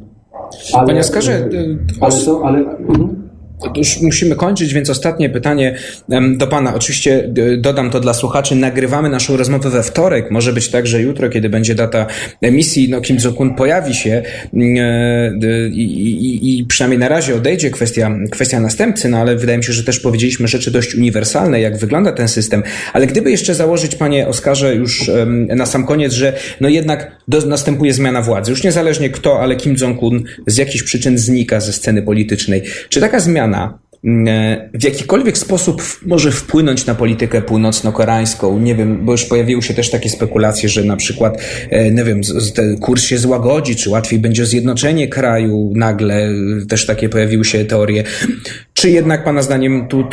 Ale, 0.74 0.86
Panie 0.86 1.00
Oskarze, 1.00 1.32
e, 1.32 1.48
ale 2.00 2.12
to, 2.24 2.40
ale... 2.44 2.64
Już 3.76 4.00
musimy 4.00 4.36
kończyć, 4.36 4.74
więc 4.74 4.90
ostatnie 4.90 5.30
pytanie 5.30 5.78
do 6.36 6.46
Pana. 6.46 6.74
Oczywiście 6.74 7.30
dodam 7.58 7.90
to 7.90 8.00
dla 8.00 8.14
słuchaczy. 8.14 8.54
Nagrywamy 8.54 9.08
naszą 9.08 9.36
rozmowę 9.36 9.70
we 9.70 9.82
wtorek. 9.82 10.30
Może 10.30 10.52
być 10.52 10.68
tak, 10.68 10.86
że 10.86 11.02
jutro, 11.02 11.28
kiedy 11.28 11.48
będzie 11.48 11.74
data 11.74 12.06
emisji, 12.40 12.88
no 12.90 13.00
Kim 13.00 13.16
Jong-un 13.24 13.54
pojawi 13.54 13.94
się 13.94 14.22
mm, 14.54 14.76
e, 15.42 15.68
i, 15.68 15.82
i, 16.26 16.58
i 16.58 16.64
przynajmniej 16.64 16.98
na 16.98 17.08
razie 17.08 17.34
odejdzie 17.34 17.70
kwestia, 17.70 18.10
kwestia 18.30 18.60
następcy, 18.60 19.08
no 19.08 19.18
ale 19.18 19.36
wydaje 19.36 19.58
mi 19.58 19.64
się, 19.64 19.72
że 19.72 19.84
też 19.84 20.00
powiedzieliśmy 20.00 20.48
rzeczy 20.48 20.70
dość 20.70 20.94
uniwersalne, 20.94 21.60
jak 21.60 21.78
wygląda 21.78 22.12
ten 22.12 22.28
system. 22.28 22.62
Ale 22.92 23.06
gdyby 23.06 23.30
jeszcze 23.30 23.54
założyć, 23.54 23.94
Panie 23.94 24.28
Oskarze, 24.28 24.74
już 24.74 25.10
na 25.48 25.66
sam 25.66 25.86
koniec, 25.86 26.12
że 26.12 26.32
no 26.60 26.68
jednak 26.68 27.12
do, 27.28 27.46
następuje 27.46 27.94
zmiana 27.94 28.22
władzy. 28.22 28.50
Już 28.50 28.62
niezależnie 28.62 29.10
kto, 29.10 29.40
ale 29.40 29.56
Kim 29.56 29.76
Jong-un 29.80 30.24
z 30.46 30.56
jakichś 30.56 30.82
przyczyn 30.82 31.18
znika 31.18 31.60
ze 31.60 31.72
sceny 31.72 32.02
politycznej. 32.02 32.62
Czy 32.88 33.00
taka 33.00 33.20
zmiana 33.20 33.47
mm, 34.04 34.28
e, 34.28 34.70
w 34.74 34.84
jakikolwiek 34.84 35.38
sposób 35.38 35.82
może 36.06 36.30
wpłynąć 36.30 36.86
na 36.86 36.94
politykę 36.94 37.42
północno-koreańską. 37.42 38.60
Nie 38.60 38.74
wiem, 38.74 39.04
bo 39.04 39.12
już 39.12 39.24
pojawiły 39.24 39.62
się 39.62 39.74
też 39.74 39.90
takie 39.90 40.10
spekulacje, 40.10 40.68
że 40.68 40.84
na 40.84 40.96
przykład, 40.96 41.42
e, 41.70 41.90
nie 41.90 42.04
wiem, 42.04 42.20
kurs 42.80 43.02
się 43.02 43.18
złagodzi, 43.18 43.76
czy 43.76 43.90
łatwiej 43.90 44.18
będzie 44.18 44.46
zjednoczenie 44.46 45.08
kraju 45.08 45.72
nagle, 45.74 46.30
też 46.68 46.86
takie 46.86 47.08
pojawiły 47.08 47.44
się 47.44 47.64
teorie. 47.64 48.04
Czy 48.74 48.90
jednak 48.90 49.24
Pana 49.24 49.42
zdaniem 49.42 49.88
tu 49.88 50.08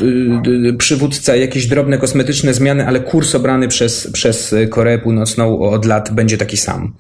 przywódca 0.78 1.36
jakieś 1.36 1.67
drobne 1.67 1.98
kosmetyczne 1.98 2.54
zmiany, 2.54 2.88
ale 2.88 3.00
kurs 3.00 3.36
obrany 3.36 3.67
przez, 3.67 4.12
przez 4.12 4.56
Koreę 4.69 4.98
Północną 4.98 5.60
od 5.60 5.86
lat 5.86 6.13
będzie 6.13 6.38
taki 6.38 6.58
sam? 6.58 6.93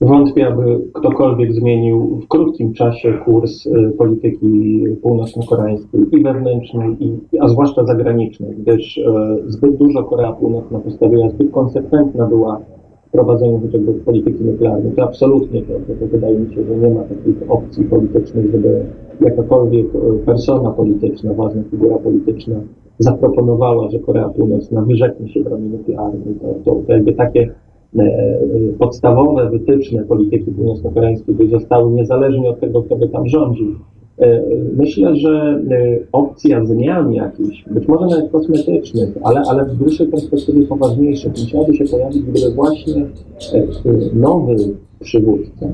Wątpię, 0.00 0.46
aby 0.46 0.80
ktokolwiek 0.92 1.52
zmienił 1.52 2.20
w 2.24 2.28
krótkim 2.28 2.72
czasie 2.72 3.12
kurs 3.24 3.66
y, 3.66 3.92
polityki 3.98 4.82
północno-koreańskiej 5.02 6.00
i 6.12 6.22
wewnętrznej, 6.22 6.96
i, 7.00 7.18
a 7.40 7.48
zwłaszcza 7.48 7.84
zagranicznej, 7.84 8.56
gdyż 8.58 8.98
y, 8.98 9.02
zbyt 9.46 9.76
dużo 9.76 10.04
Korea 10.04 10.32
Północna 10.32 10.78
postawiła, 10.78 11.30
zbyt 11.30 11.50
konsekwentna 11.50 12.26
była 12.26 12.60
w 13.08 13.10
prowadzeniu 13.10 13.60
chociażby 13.60 13.92
polityki 13.92 14.44
nuklearnej. 14.44 14.92
To 14.92 15.02
absolutnie 15.02 15.62
to, 15.62 15.72
to, 15.72 15.94
to 16.00 16.06
wydaje 16.06 16.38
mi 16.38 16.54
się, 16.54 16.64
że 16.64 16.76
nie 16.76 16.94
ma 16.94 17.02
takich 17.02 17.50
opcji 17.50 17.84
politycznych, 17.84 18.50
żeby 18.52 18.86
jakakolwiek 19.20 19.86
y, 19.94 19.98
persona 20.26 20.70
polityczna, 20.70 21.34
ważna 21.34 21.62
figura 21.70 21.96
polityczna 21.96 22.60
zaproponowała, 22.98 23.90
że 23.90 23.98
Korea 23.98 24.28
Północna 24.28 24.82
wyrzeknie 24.82 25.28
się 25.28 25.40
broni 25.40 25.68
nuklearnej. 25.68 26.34
To, 26.64 26.74
to, 26.86 26.92
jakby 26.92 27.12
takie 27.12 27.50
podstawowe 28.78 29.50
wytyczne 29.50 30.04
polityki 30.04 30.50
północno-koreańskiej 30.50 31.34
by 31.34 31.48
zostały 31.48 31.92
niezależnie 31.92 32.50
od 32.50 32.60
tego, 32.60 32.82
kto 32.82 32.96
by 32.96 33.08
tam 33.08 33.28
rządził. 33.28 33.74
E, 34.18 34.42
myślę, 34.76 35.16
że 35.16 35.62
e, 35.70 35.98
opcja 36.12 36.64
zmian 36.64 37.12
jakichś, 37.12 37.64
być 37.70 37.88
może 37.88 38.06
nawet 38.06 38.30
kosmetycznych, 38.30 39.18
ale, 39.22 39.42
ale 39.50 39.64
w 39.64 39.76
dłuższej 39.76 40.06
perspektywie 40.06 40.66
poważniejszych, 40.66 41.32
musiałaby 41.40 41.74
się 41.74 41.84
pojawić, 41.84 42.22
gdyby 42.22 42.54
właśnie 42.54 43.06
nowy 44.14 44.56
przywódca 45.00 45.66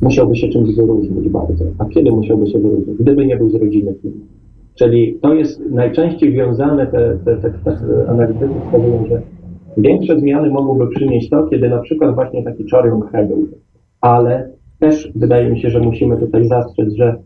musiałby 0.00 0.36
się 0.36 0.48
czymś 0.48 0.74
wyróżnić 0.74 1.28
bardzo. 1.28 1.64
A 1.78 1.84
kiedy 1.84 2.10
musiałby 2.10 2.46
się 2.46 2.58
wyróżnić? 2.58 2.98
Gdyby 2.98 3.26
nie 3.26 3.36
był 3.36 3.50
z 3.50 3.54
rodziny 3.54 3.94
Kim. 4.02 4.12
Czyli 4.74 5.18
to 5.22 5.34
jest 5.34 5.60
najczęściej 5.70 6.32
wiązane, 6.32 6.86
te, 6.86 7.18
te, 7.24 7.36
te, 7.36 7.50
te 7.50 7.78
analitycy 8.08 8.54
wskazują, 8.64 9.06
że 9.08 9.22
Większe 9.76 10.20
zmiany 10.20 10.50
mogłyby 10.50 10.90
przynieść 10.94 11.30
to, 11.30 11.46
kiedy 11.46 11.68
na 11.68 11.78
przykład 11.78 12.14
właśnie 12.14 12.42
taki 12.42 12.70
Chorion 12.70 13.02
był. 13.28 13.48
Ale 14.00 14.50
też 14.78 15.12
wydaje 15.14 15.50
mi 15.50 15.60
się, 15.60 15.70
że 15.70 15.80
musimy 15.80 16.16
tutaj 16.16 16.48
zastrzec, 16.48 16.94
że 16.94 17.16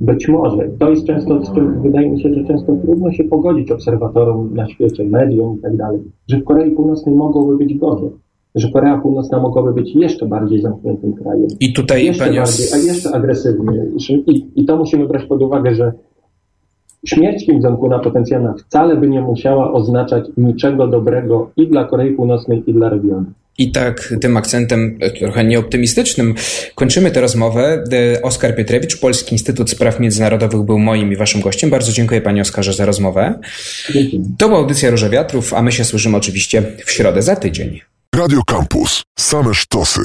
być 0.00 0.28
może, 0.28 0.68
to 0.78 0.90
jest 0.90 1.06
często, 1.06 1.44
z 1.44 1.54
czym 1.54 1.82
wydaje 1.82 2.10
mi 2.10 2.22
się, 2.22 2.34
że 2.34 2.44
często 2.44 2.76
trudno 2.76 3.12
się 3.12 3.24
pogodzić 3.24 3.70
obserwatorom 3.70 4.54
na 4.54 4.68
świecie, 4.68 5.04
mediom 5.04 5.58
i 5.58 5.60
tak 5.60 5.76
dalej, 5.76 6.00
że 6.28 6.38
w 6.38 6.44
Korei 6.44 6.70
Północnej 6.70 7.14
mogłoby 7.14 7.56
być 7.56 7.78
gorzej. 7.78 8.10
że 8.54 8.70
Korea 8.70 8.98
Północna 8.98 9.40
mogłaby 9.40 9.72
być 9.72 9.94
jeszcze 9.94 10.26
bardziej 10.26 10.60
zamkniętym 10.60 11.12
krajem. 11.12 11.48
I 11.60 11.72
tutaj 11.72 12.04
jeszcze 12.04 12.24
bardziej, 12.24 12.66
a 12.74 12.76
jeszcze 12.76 13.10
agresywnie. 13.14 13.86
I, 14.26 14.46
I 14.56 14.64
to 14.64 14.76
musimy 14.76 15.08
brać 15.08 15.24
pod 15.24 15.42
uwagę, 15.42 15.74
że 15.74 15.92
śmierć 17.06 17.46
Kim 17.46 17.60
Jong-una 17.62 17.98
potencjalna 17.98 18.54
wcale 18.54 18.96
by 18.96 19.08
nie 19.08 19.20
musiała 19.20 19.72
oznaczać 19.72 20.24
niczego 20.36 20.86
dobrego 20.86 21.50
i 21.56 21.66
dla 21.66 21.84
Korei 21.84 22.12
Północnej, 22.12 22.62
i 22.66 22.74
dla 22.74 22.88
regionu. 22.88 23.24
I 23.58 23.72
tak 23.72 24.14
tym 24.20 24.36
akcentem 24.36 24.98
e, 25.00 25.10
trochę 25.10 25.44
nieoptymistycznym 25.44 26.34
kończymy 26.74 27.10
tę 27.10 27.20
rozmowę. 27.20 27.84
E, 27.92 28.22
Oskar 28.22 28.56
Pietrewicz, 28.56 29.00
Polski 29.00 29.34
Instytut 29.34 29.70
Spraw 29.70 30.00
Międzynarodowych 30.00 30.62
był 30.62 30.78
moim 30.78 31.12
i 31.12 31.16
waszym 31.16 31.40
gościem. 31.40 31.70
Bardzo 31.70 31.92
dziękuję 31.92 32.20
panie 32.20 32.42
Oskarze 32.42 32.72
za 32.72 32.84
rozmowę. 32.84 33.34
Dzięki. 33.92 34.20
To 34.38 34.48
była 34.48 34.60
audycja 34.60 34.90
Róże 34.90 35.10
Wiatrów, 35.10 35.54
a 35.54 35.62
my 35.62 35.72
się 35.72 35.84
słyszymy 35.84 36.16
oczywiście 36.16 36.62
w 36.84 36.90
środę 36.90 37.22
za 37.22 37.36
tydzień. 37.36 37.80
Radio 38.14 38.40
Campus. 38.46 39.02
Same 39.18 39.54
sztosy. 39.54 40.00